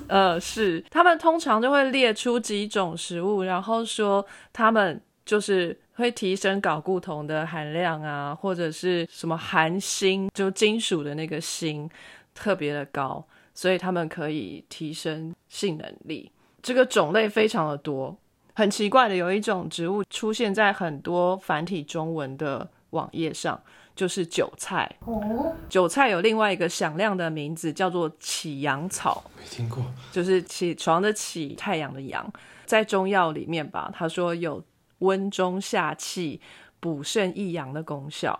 [0.08, 11.88] 呃，是他们通常就会列出几种食物，然后说他们就是会提升睾固酮的含量啊，或者是什么含锌，就金属的那个锌
[12.34, 16.30] 特别的高，所以他们可以提升性能力。
[16.62, 18.16] 这个种类非常的多，
[18.54, 23.60] 很奇怪的，有一种植物出现在很多繁体中文的网页上，
[23.96, 24.88] 就是韭菜。
[25.06, 29.24] 哦，韭菜有另外一个响亮的名字，叫做起阳草。
[29.36, 29.82] 没听过，
[30.12, 32.30] 就是起床的起，太阳的阳，
[32.66, 34.62] 在中药里面吧，他说有
[34.98, 36.40] 温中下气、
[36.78, 38.38] 补肾益阳的功效，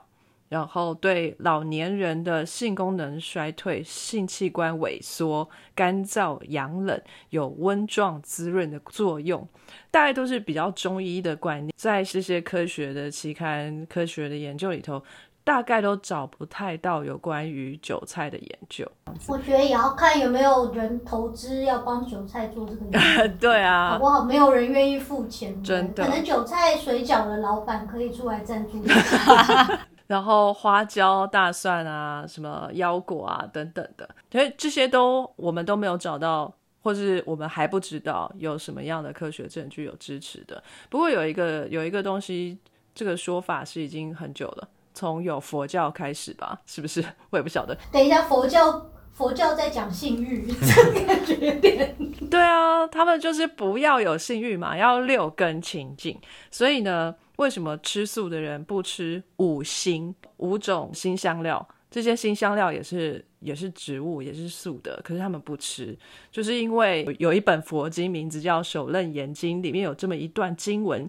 [0.50, 7.00] 然后对老年人的性功能衰退、性器官萎缩、干燥、阳冷
[7.30, 9.48] 有温壮滋润的作用，
[9.90, 15.02] 大概都是比较中医的观念，在这些科学的期刊、科学的研究里头。
[15.46, 18.84] 大概都找不太到有关于韭菜的研究。
[19.28, 23.34] 我觉得也要看有没有人投资要帮韭菜做这个研究。
[23.38, 24.24] 对好啊，不好？
[24.24, 28.82] 没有人愿意付钱，真的可能韭菜水饺的老板可以出来赞助。
[30.08, 40.60] 然后花椒、大蒜啊，什么腰果啊等等的，所以这些都我们都没有找到，或是我们还不知道有什么样的科学证据有支持的。
[40.90, 42.58] 不过有一个有一个东西，
[42.96, 47.04] 这个说法是已经很久了，从有佛教开始吧，是不是？
[47.28, 47.76] 我也不晓得。
[47.92, 51.94] 等一下，佛教佛教在讲性欲， 这个感觉有点
[52.30, 56.18] 对啊，他们就是不要有性欲嘛，要六根清净。
[56.50, 61.68] 所以呢，为什么吃素的人不吃五辛五种辛香料？
[61.90, 65.96] 这些新香料也是也是植物，也是素的，可是他们不吃，
[66.32, 71.08] 就是因为有有一本佛经，名字叫《首楞严经》，里面有这么一段经文：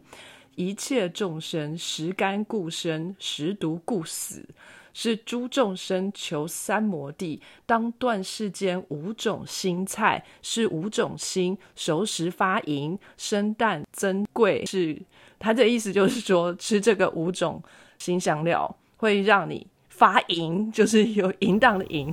[0.58, 4.44] 一切众生食甘故生，食毒故死。
[4.92, 14.66] 是诸众生求三摩地，当断世间五种心菜，是五种心熟食发淫，生淡增贵。
[14.66, 15.00] 是
[15.38, 17.62] 他的意思就是说，吃这个五种
[18.00, 22.12] 新香料会让你发淫，就是有淫荡的淫，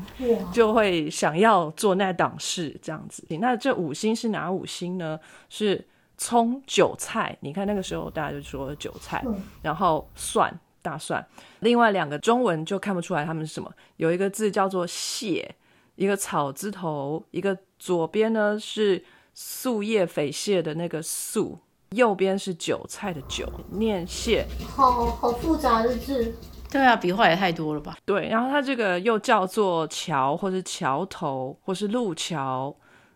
[0.52, 3.24] 就会想要做那档事这样子。
[3.40, 5.18] 那这五星是哪五星呢？
[5.48, 5.82] 是
[6.16, 7.36] 葱、韭菜。
[7.40, 10.52] 你看那个时候大家就说韭菜，嗯然后蒜、
[10.82, 11.26] 大蒜。
[11.60, 15.54] 另外两个中文就看不出来它们是什么，有一个字叫做蟹，
[15.96, 19.04] 一个草字头，一个左边呢是
[19.34, 21.58] 树叶匪蟹的那个素，
[21.90, 24.46] 右边是韭菜的韭，念蟹。
[24.76, 26.34] 好好复杂的字，
[26.70, 27.96] 对啊，笔画也太多了吧？
[28.04, 32.74] 对，然后它这个又叫做桥，或是桥头，或是路桥，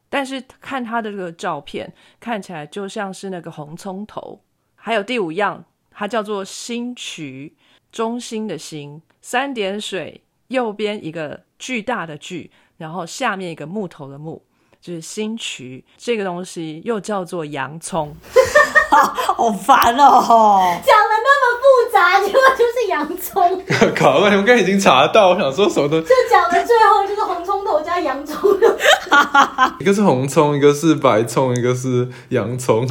[0.08, 4.40] 但是看他的这个照片，看起来就像是那个红葱头。
[4.74, 7.56] 还有第五样，它叫做星渠，
[7.92, 14.42] 中心的心，三点水，右边一个巨大的巨，然后下面一个木头的木，
[14.80, 15.84] 就是星渠。
[15.96, 18.14] 这个东西又叫做洋葱。
[18.90, 20.80] 好烦哦！
[20.82, 21.57] 讲了那么
[21.98, 23.62] 复杂，结果就是洋葱，
[23.98, 28.76] 搞了半天，我刚才已经查到，我想说什么都， 就讲的最后就是红葱头加洋葱的。
[29.80, 32.86] 一个是红葱，一个是白葱，一个是洋葱。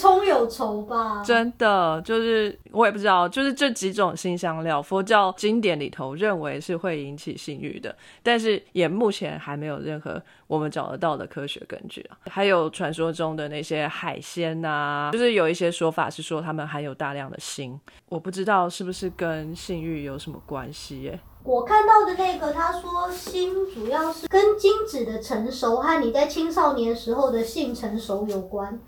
[0.00, 1.22] 葱有仇吧？
[1.22, 12.16] 真的就是我也不知道，就是这几种新香料，佛教经典里头认为是会引起性欲的，但是也目前还没有任何我们找得到的科学根据啊。
[12.30, 17.78] 还有传说中的那些海鲜呐、就是有一些说法是说它们含有大量的锌，
[18.08, 21.20] 我不知道是不是跟性欲有什么关系耶？
[21.42, 28.78] 我看到的那个，他说锌主要是跟精子的成熟和你在青少年时候的性成熟有关。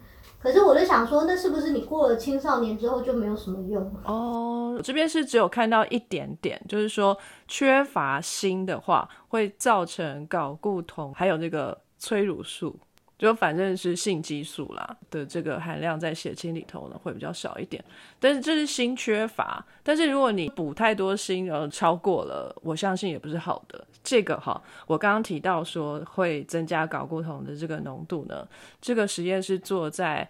[0.42, 3.94] 可是我就想说，那是不是你过了青少年之后就没有什么用？
[4.04, 7.16] 哦，这边是只有看到一点点，就是说
[7.46, 12.76] 缺乏锌的话，会造成睾固酮还有那个催乳素，
[13.22, 17.82] 就反正是性激素啦的这个含量在血清里头呢会比较少一点。
[18.18, 23.86] 但是这是锌缺乏，但是如果你补太多锌，然后超过了，我相信也不是好的。
[24.02, 28.44] 这个哈，我刚刚提到说会增加睾固酮的这个浓度呢，
[28.80, 30.28] 这个实验是做在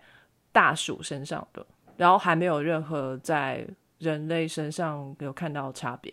[0.52, 1.64] 大鼠身上的。
[1.96, 3.66] 然后还没有任何在
[3.98, 6.12] 人类身上有看到差别、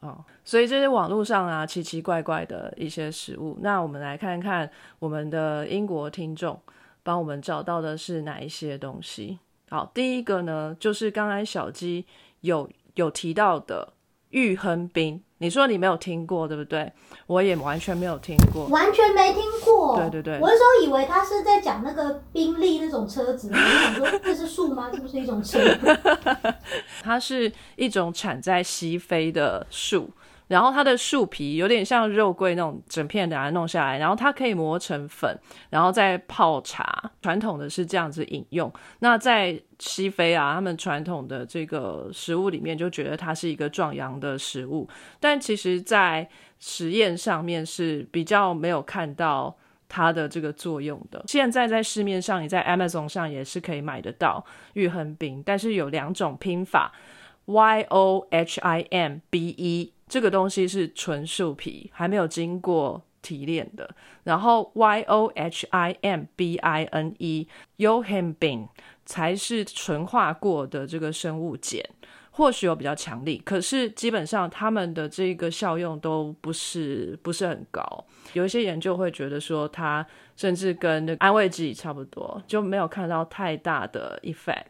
[0.00, 3.58] 哦所以这些网络上啊奇奇怪怪的一些食物。
[3.60, 6.60] 那我们来看看我们的英国听众
[7.02, 9.38] 帮我们找到的是哪一些东西。
[9.70, 12.06] 好，第一个呢，就是刚才小鸡
[12.40, 13.92] 有有提到的
[14.30, 15.22] 玉亨冰。
[15.38, 16.92] 你说你没有听过，对不对？
[17.26, 18.66] 我也完全没有听过。
[18.66, 19.96] 完全没听过。
[19.96, 24.90] 对对对我那时候以为他是在讲那个宾利那种车子，我就想说这是树吗？
[24.92, 25.58] 这不是一种车？
[27.02, 30.10] 它是一种产在西非的树，
[30.48, 35.38] 然后它的树皮有点像肉桂那种整片的把它弄下来，然后它可以磨成粉，
[35.70, 37.10] 然后再泡茶。
[37.22, 38.72] 传统的是这样子饮用。
[38.98, 44.88] 那在西非啊，他们传统的这个食物里面就觉得它是一个壮阳的食物，
[45.20, 46.28] 但其实在
[46.58, 49.56] 实验上面是比较没有看到。
[49.90, 54.44] 它的这个作用的，现在在市面上，你在 Amazon 上也是可以买得到
[54.74, 56.92] 玉亨冰，但是有两种拼法
[57.46, 63.88] ，Y O H I M B E，这个东西是纯树皮，还没有经过提炼的，
[64.24, 68.68] 然后 Y O H I M B I N E，Yohimbin
[69.04, 71.82] 才是纯化过的这个生物碱。
[72.30, 77.82] 或许有比较强力，可是基本上它们的这个效用都不是不是很高。
[78.32, 80.06] 有一些研究会觉得说，它
[80.36, 84.66] 甚至跟安慰剂差不多，就没有看到太大的 effect。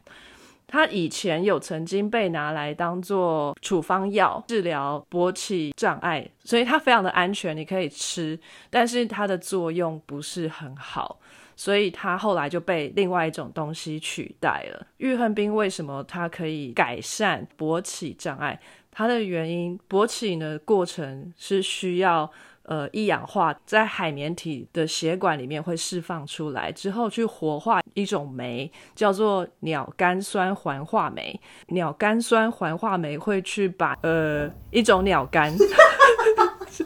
[0.68, 8.38] 它以前有曾经被拿来当做处方药治疗勃起障碍，所以它非常的安全，你可以吃，
[8.70, 11.18] 但是它的作用不是很好。
[11.56, 14.86] 所以它后来就被另外一种东西取代了。
[14.98, 18.60] 玉恨冰为什么它可以改善勃起障碍？
[18.92, 22.30] 它的原因，勃起呢过程是需要
[22.68, 31.40] 呃一氧化在海绵体的血管里面会释放出来，之后去活化一种酶，叫做鸟苷酸环化酶。
[31.68, 35.52] 鸟苷酸环化酶会去把呃一种鸟苷。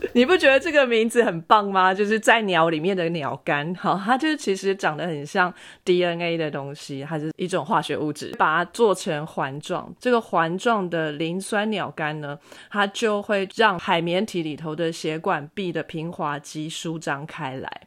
[0.15, 1.93] 你不觉得这个名字很棒吗？
[1.93, 5.53] 就是在鸟里面的鸟苷，好，它就是其实长得很像
[5.85, 9.93] DNA 的东西，它是一种化学物质，把它做成环状。
[9.99, 12.39] 这个环状的磷酸鸟苷呢，
[12.71, 17.83] 它就会让海绵体里头的血管壁的平滑肌舒张开来。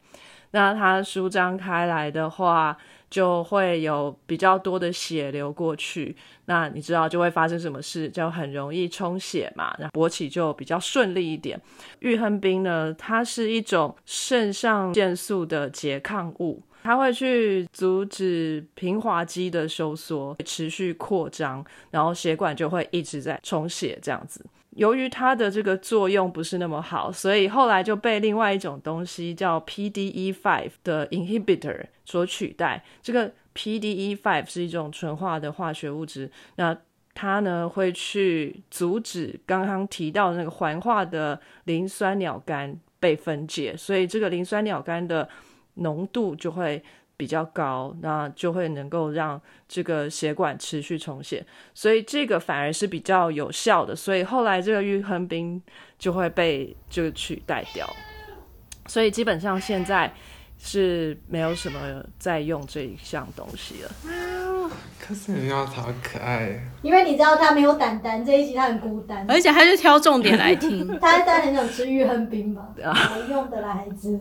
[0.51, 2.77] 那它舒张开来的话，
[3.15, 6.13] 就会有比较多的血流过去。
[6.47, 8.09] 那你知道就会发生什么事？
[8.09, 11.57] 就很容易充血嘛，那勃起就比较顺利一点。
[11.99, 24.45] 玉亨冰呢，它是一种肾上腺素的拮抗物，它会去阻止平滑肌的收缩，持续扩张，然后血管就会一直在充血这样子。
[24.75, 32.83] 由于它的这个作用不是那么好，所以后来就被另外一种东西叫 PDE5 的 inhibitor 所取代。
[33.01, 36.77] 这个 PDE5 是一种纯化的化学物质，那
[37.13, 45.27] 它呢会去阻止刚刚提到的那个环化的磷酸鸟苷被分解，所以这个磷酸鸟苷的
[45.75, 46.83] 浓度就会。
[47.17, 53.95] 比较高，那就会能够让这个血管持续充血，所以这个反而是比较有效的。
[53.95, 55.61] 所以后来这个玉亨冰
[55.97, 57.87] 就会被就取代掉，
[58.87, 60.13] 所以基本上现在
[60.65, 61.79] 是没有什么
[62.17, 63.91] 在用这一项东西了。
[64.99, 70.87] 可是你要好可爱，因为你知道他没有胆胆，这一集他很孤单，而且他就挑重点来听。
[70.99, 72.69] 他当然很想吃玉亨冰吧？
[72.75, 74.19] 没用的啦，孩子。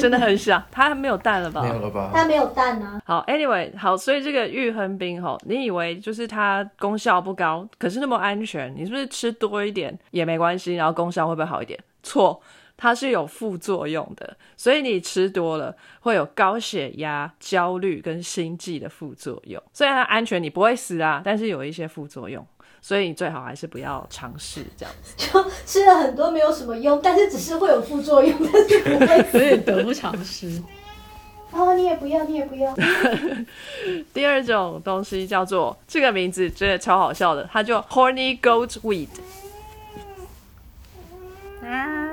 [0.00, 1.60] 真的很想，他没有蛋了吧？
[1.60, 2.10] 没有了吧？
[2.14, 2.98] 他没有蛋啊。
[3.04, 10.76] 好，Anyway，好，所以这个玉亨冰吼，你以为就是它功效不高，可是那么安全，你是不是吃多一点也没关系？
[10.76, 11.78] 然后功效会不会好一点？
[12.02, 12.40] 错。
[12.76, 19.62] 它是有副作用的，所以你吃多了会有高血压、焦虑跟心悸的副作用。
[19.72, 22.44] 虽然它安全，你不会死啊，但是有一些副作用，
[22.82, 25.14] 所以你最好还是不要尝试这样子。
[25.16, 30.62] 就吃了很多没有什么用，但是只是会有副作用，但是不会所以得不偿失。
[31.52, 32.74] 哦，你也不要，你也不要。
[34.12, 39.06] 第二种东西叫做这个名字真的超好笑的，它叫 Horny Goat Weed。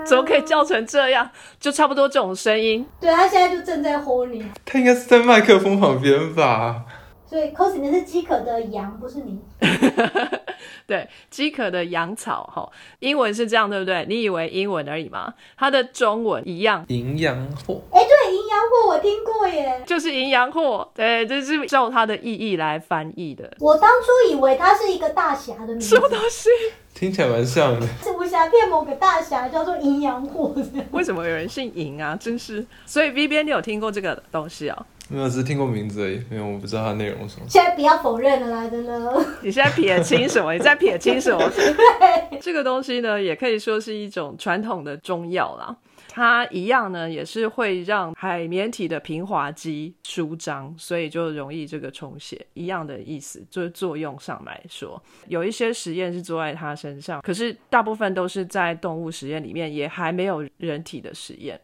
[0.05, 1.29] 怎么可以叫成这样？
[1.59, 2.85] 就差不多这种声音。
[2.99, 6.83] 对他现在就正在 horny，他应该是在麦克风旁边吧？
[7.31, 9.39] 所以 cos 那是饥渴的羊，不是你。
[10.85, 12.69] 对，饥渴的羊草哈，
[12.99, 14.05] 英文是这样，对不对？
[14.09, 15.33] 你以为英文而已吗？
[15.55, 17.33] 它的中文一样，营养
[17.65, 17.81] 货。
[17.93, 20.91] 哎，对，营养货我听过耶，就是营养货。
[20.93, 23.49] 对，就是照它的意义来翻译的。
[23.61, 26.49] 我当初以为它是一个大侠的名字，什么东西？
[26.93, 27.87] 听起来蛮像的。
[28.03, 30.53] 是武侠片某个大侠叫做营养货。
[30.91, 32.13] 为什么有人姓营啊？
[32.19, 32.65] 真是。
[32.85, 34.85] 所以 V 边你有听过这个东西哦？
[35.09, 37.47] 没有，只是听过名字而已，没有，我不知道它内容是什么。
[37.49, 39.25] 现在不要否认了啦，真的。
[39.41, 40.53] 你现在撇清什么？
[40.53, 41.51] 你在撇清什么？
[42.39, 45.75] 这个东西呢，也可以说是一种传统的中药啦。
[46.13, 61.59] 它一样呢，也是会让海绵体的平滑肌舒张，所以就容易这个充血，一样的意思，就是作用上来说，有一些实验是做在它身上，可是大部分都是在动物实验里面，也还没有人体的实验。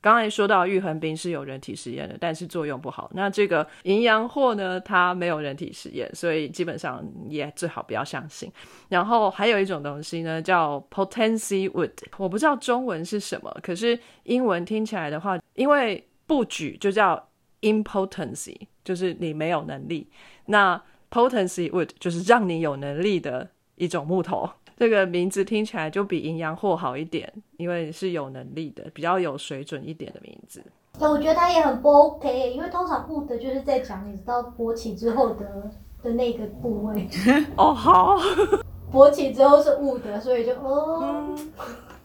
[0.00, 3.10] 刚才说到玉衡冰是有人体实验的，但是作用不好。
[3.14, 8.50] 那这个营养货呢，它没有人体实验，所以基本上也最好不要相信。
[8.88, 17.28] 然后还有一种东西呢，叫 potency wood，我不知道中文是什么，可是英文听起来的话，因为不举就叫
[17.62, 20.08] impotency，就是你没有能力。
[20.46, 20.80] 那
[21.10, 24.48] potency wood 就是让你有能力的一种木头。
[24.78, 30.62] 这个名字听起来就比营养货好一点，因为是有能力的，比较有水准一点的名字。
[31.00, 35.68] 我觉得它也很不 OK，因为通常 wood 就是在讲你知道勃起之后的
[36.00, 37.08] 的那个部位。
[37.56, 38.16] 哦，好，
[38.92, 41.28] 勃起之后是 wood，所以就哦，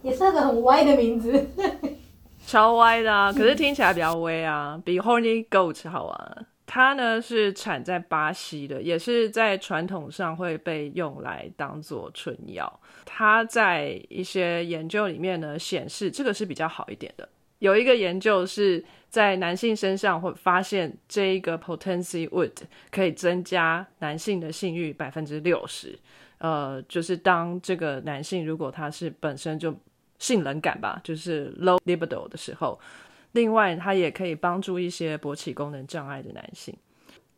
[0.02, 1.48] 也是个很歪的名字。
[2.48, 6.46] 超歪的啊，可是听起来比较威啊，比 horny goat 好玩。
[6.66, 12.80] 它呢是产在巴西的，也是在传统上会被用来当做春药。
[13.06, 17.28] 它在一些研究里面呢显示，这个是比较好一点的。
[17.60, 22.52] 有一个研究是在男性身上会发现，这一个 potency wood
[22.92, 25.98] 可以增加男性的性欲百分之六十。
[26.40, 29.74] 呃，就是当这个男性如果他是本身就
[30.20, 32.80] 性冷感吧，就是 low libido 的时候。
[33.34, 36.76] 另外，它也可以帮助一些勃起功能障碍的男性。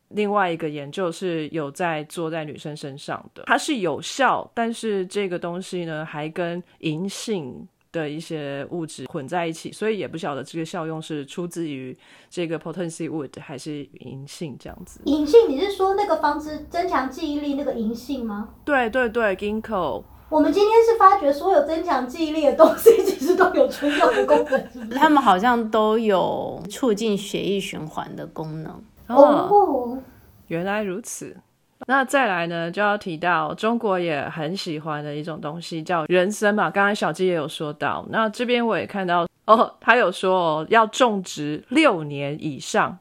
[0.10, 11.98] 另外一个研究是有在做在女生身上的，它是有效，但是这个东西呢还跟银杏的一些物质混在一起，所以也不晓得这个效用是出自于
[12.30, 15.02] 这个 potency wood 还是银杏这样子。
[15.06, 18.54] 银杏，你是说那个防止增强记忆力那个银杏吗？
[18.64, 20.04] 对对对，ginkgo。
[20.28, 22.90] 我们今天是发掘所有增强记忆力的东西，
[24.96, 28.84] 他们好像都有促进血液循环的功能。
[29.08, 29.98] 哦，
[30.48, 31.36] 原来如此。
[31.88, 36.72] 那再来呢，就要提到中国也很喜欢的一种东西，叫人参嘛。
[36.72, 42.98] 刚才小鸡也有说到，那这边我也看到哦，他有说哦，要种植六年以上、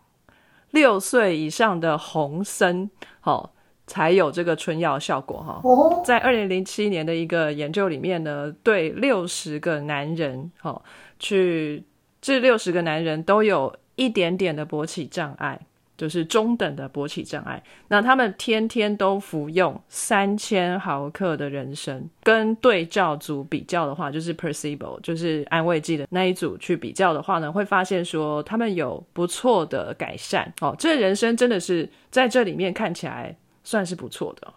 [0.73, 3.54] 六岁以上的红参，好。
[3.87, 6.03] 才有这个春药效果哈。
[6.05, 10.81] 在二零零七年的一个研究里面呢，对六十个男人，哈，
[11.19, 11.85] 去
[12.21, 15.61] 这六十个男人都有一点点的勃起障碍，
[15.99, 17.63] 就是中等的勃起障碍。
[17.89, 30.51] 那他们天天都服用三千毫克的人参，跟对照组比较的话，就是 placebo，就是安慰剂的那一组去比较的话呢，会发现说他们有不错的改善。
[30.63, 33.37] 哦，这人参真的是在这里面看起来。
[33.65, 34.55] 算是不错的。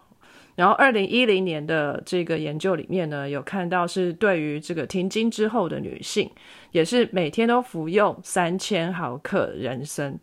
[0.54, 6.28] 然后，二零一零年的这个研究里面呢，有看到是对于这个停经之后的女性，
[6.72, 10.18] 也是每天都服用三千毫克人参。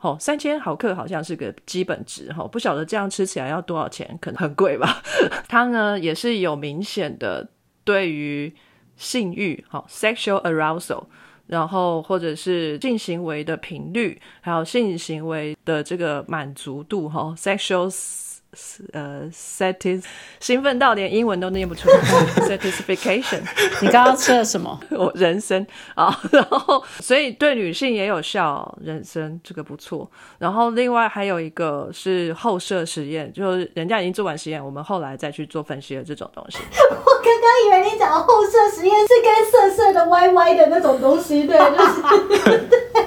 [0.00, 5.00] 哦，三千毫克好像是个基本值哈，不晓得这样吃起来要多少钱，可能很贵吧。
[5.48, 7.48] 它呢也是有明显的
[7.84, 8.52] 对于
[8.96, 11.04] 性欲，好 sexual arousal，
[11.46, 18.25] 然后或者是性行为的频率，还有性行为的这个满足度哈，sexual。
[18.92, 20.02] 呃，satis
[20.40, 21.96] 兴奋到连英文都念不出来。
[22.46, 23.40] satisfaction，
[23.80, 24.78] 你刚刚吃了什么？
[24.90, 30.10] 我人参啊，然后所以对女性也有效，人参这个不错。
[30.38, 36.58] 然后另外还有一个是后设实验，就是人家已经做完实验，我们后来再去做分析的这种东西。
[36.90, 43.05] 我刚刚以为你讲的后设实验是跟色色的歪歪的那种东西，对，就是。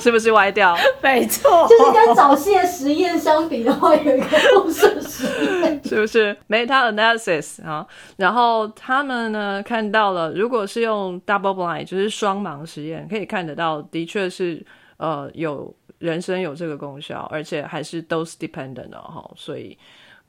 [0.00, 0.76] 是不是歪掉？
[1.02, 4.26] 没错，就是跟早期的实验相比的话，有一个
[4.56, 5.26] 后设实
[5.60, 7.86] 验，是不是 meta analysis 啊？
[8.16, 14.64] 然后他们呢看到了，如果是用 double blind，就是双盲实验，可以看得到，的确是
[14.96, 19.76] 呃有人参有这个功效，而且还是 dose dependent 的哈，所以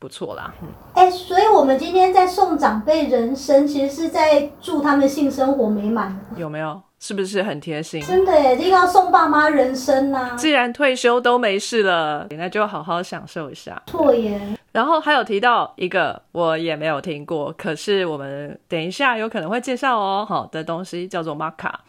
[0.02, 0.52] 不错啦。
[0.96, 6.82] 哎，所以我们今天在送长辈人参，其实是在祝他们性生活美满，有没有？
[6.98, 8.02] 是不是很贴心？
[8.02, 10.36] 真的耶，一定要送爸妈人参呐！
[10.36, 13.82] 既然退休都没事了，那就好好享受一下。
[13.88, 14.40] 错耶。
[14.72, 21.82] 然后还有提到一个我也没有听过，可是我们等一下有可能会介绍哦，好的东西叫做玛卡。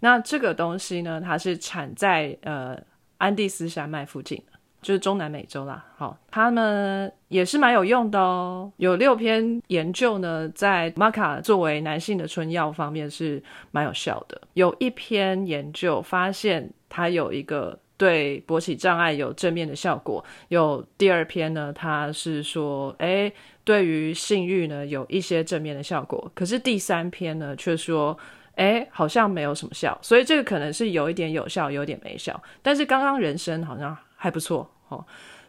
[0.00, 2.76] 那这个东西呢，它是产在呃
[3.16, 4.42] 安第斯山脉附近。
[4.82, 8.72] 就是中南美洲啦，好，他们也是蛮有用的哦。
[8.78, 14.40] 有六篇研究呢，在玛卡作为男性的春药方面是蛮有效的。
[14.54, 20.24] 有一篇研究发现，它有一个对勃起障碍有正面的效果。
[20.48, 23.30] 有第二篇呢，它是说，哎，
[23.62, 26.32] 对于性欲呢有一些正面的效果。
[26.34, 28.16] 可是第三篇呢，却说，
[28.54, 29.98] 哎，好像没有什么效。
[30.00, 32.42] 所以这个可能是有一点有效，有一点没效。
[32.62, 35.02] 但是刚刚人生好像还不错哦。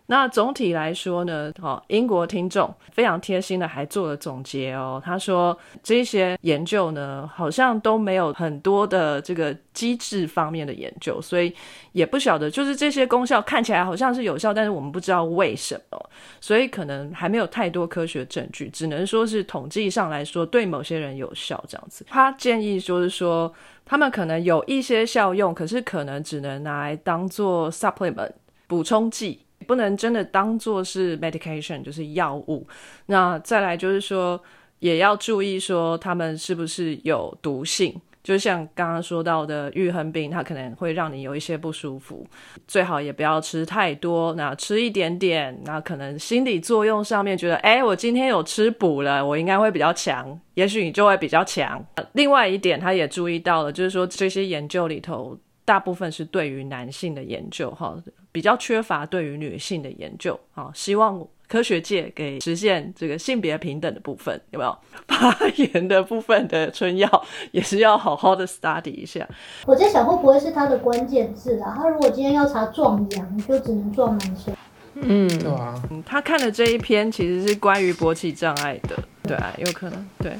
[0.07, 5.01] 那总体来说呢，哦，英国听众非常贴心的还做了总结哦。
[5.01, 11.53] 他说这些研究呢，好像都没有很多的这个机制方面的研究，所以
[11.93, 16.09] 也不晓得，就是这些功效看起来好像是有效，但是我们不知道为什么，
[16.41, 22.05] 所以可能还没有太多科学证据，只能说是统计上来说对某些人有效这样子。
[22.09, 23.53] 他建议就是说，
[23.85, 28.31] 他们可能有一些效用，可是可能只能拿来当做 supplement
[28.71, 29.41] 补充剂。
[29.67, 32.65] 不能真的当做是 medication，就是药物。
[33.07, 34.41] 那再来就是说，
[34.79, 37.93] 也要注意说他们是不是有毒性。
[38.23, 42.25] 就像刚刚说到的，愈痕病它可能会让你有一些不舒服，
[42.67, 44.33] 最好也不要吃太多。
[44.33, 51.83] 那吃一点点，那可能心理作用上面觉得，哎，我今天有吃补了，我应该会比较强，也许你就会比较强。
[52.13, 55.37] 另外一点，他也注意到了，就是说这些研究里头。
[55.63, 57.95] 大部分是对于男性的研究，哈，
[58.31, 64.77] 比较缺乏对于女性的研究，啊，希望科学界给实现这个性别平等的部分，有没有
[65.07, 69.27] 发言的部分的春药也是要好好的 study 一下。
[69.65, 71.73] 我在想会不会是它的关键字啊？
[71.75, 74.55] 他如果今天要查壮阳，就只能壮男生。
[74.95, 80.33] 嗯，对啊，他看的这一篇其实是关于勃起障碍的，对啊，有可能，对。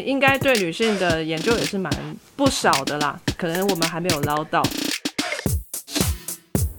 [0.00, 1.92] 应该对女性的研究也是蛮
[2.36, 4.62] 不少的啦，可能我们还没有捞到。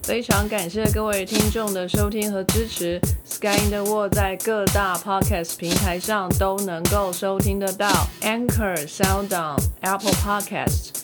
[0.03, 7.89] 非常感谢各位听众的收听和支持，Sky in the World 在各大 Podcast 平台上都能够收听得到
[8.21, 11.03] ，Anchor、SoundOn、Apple Podcasts。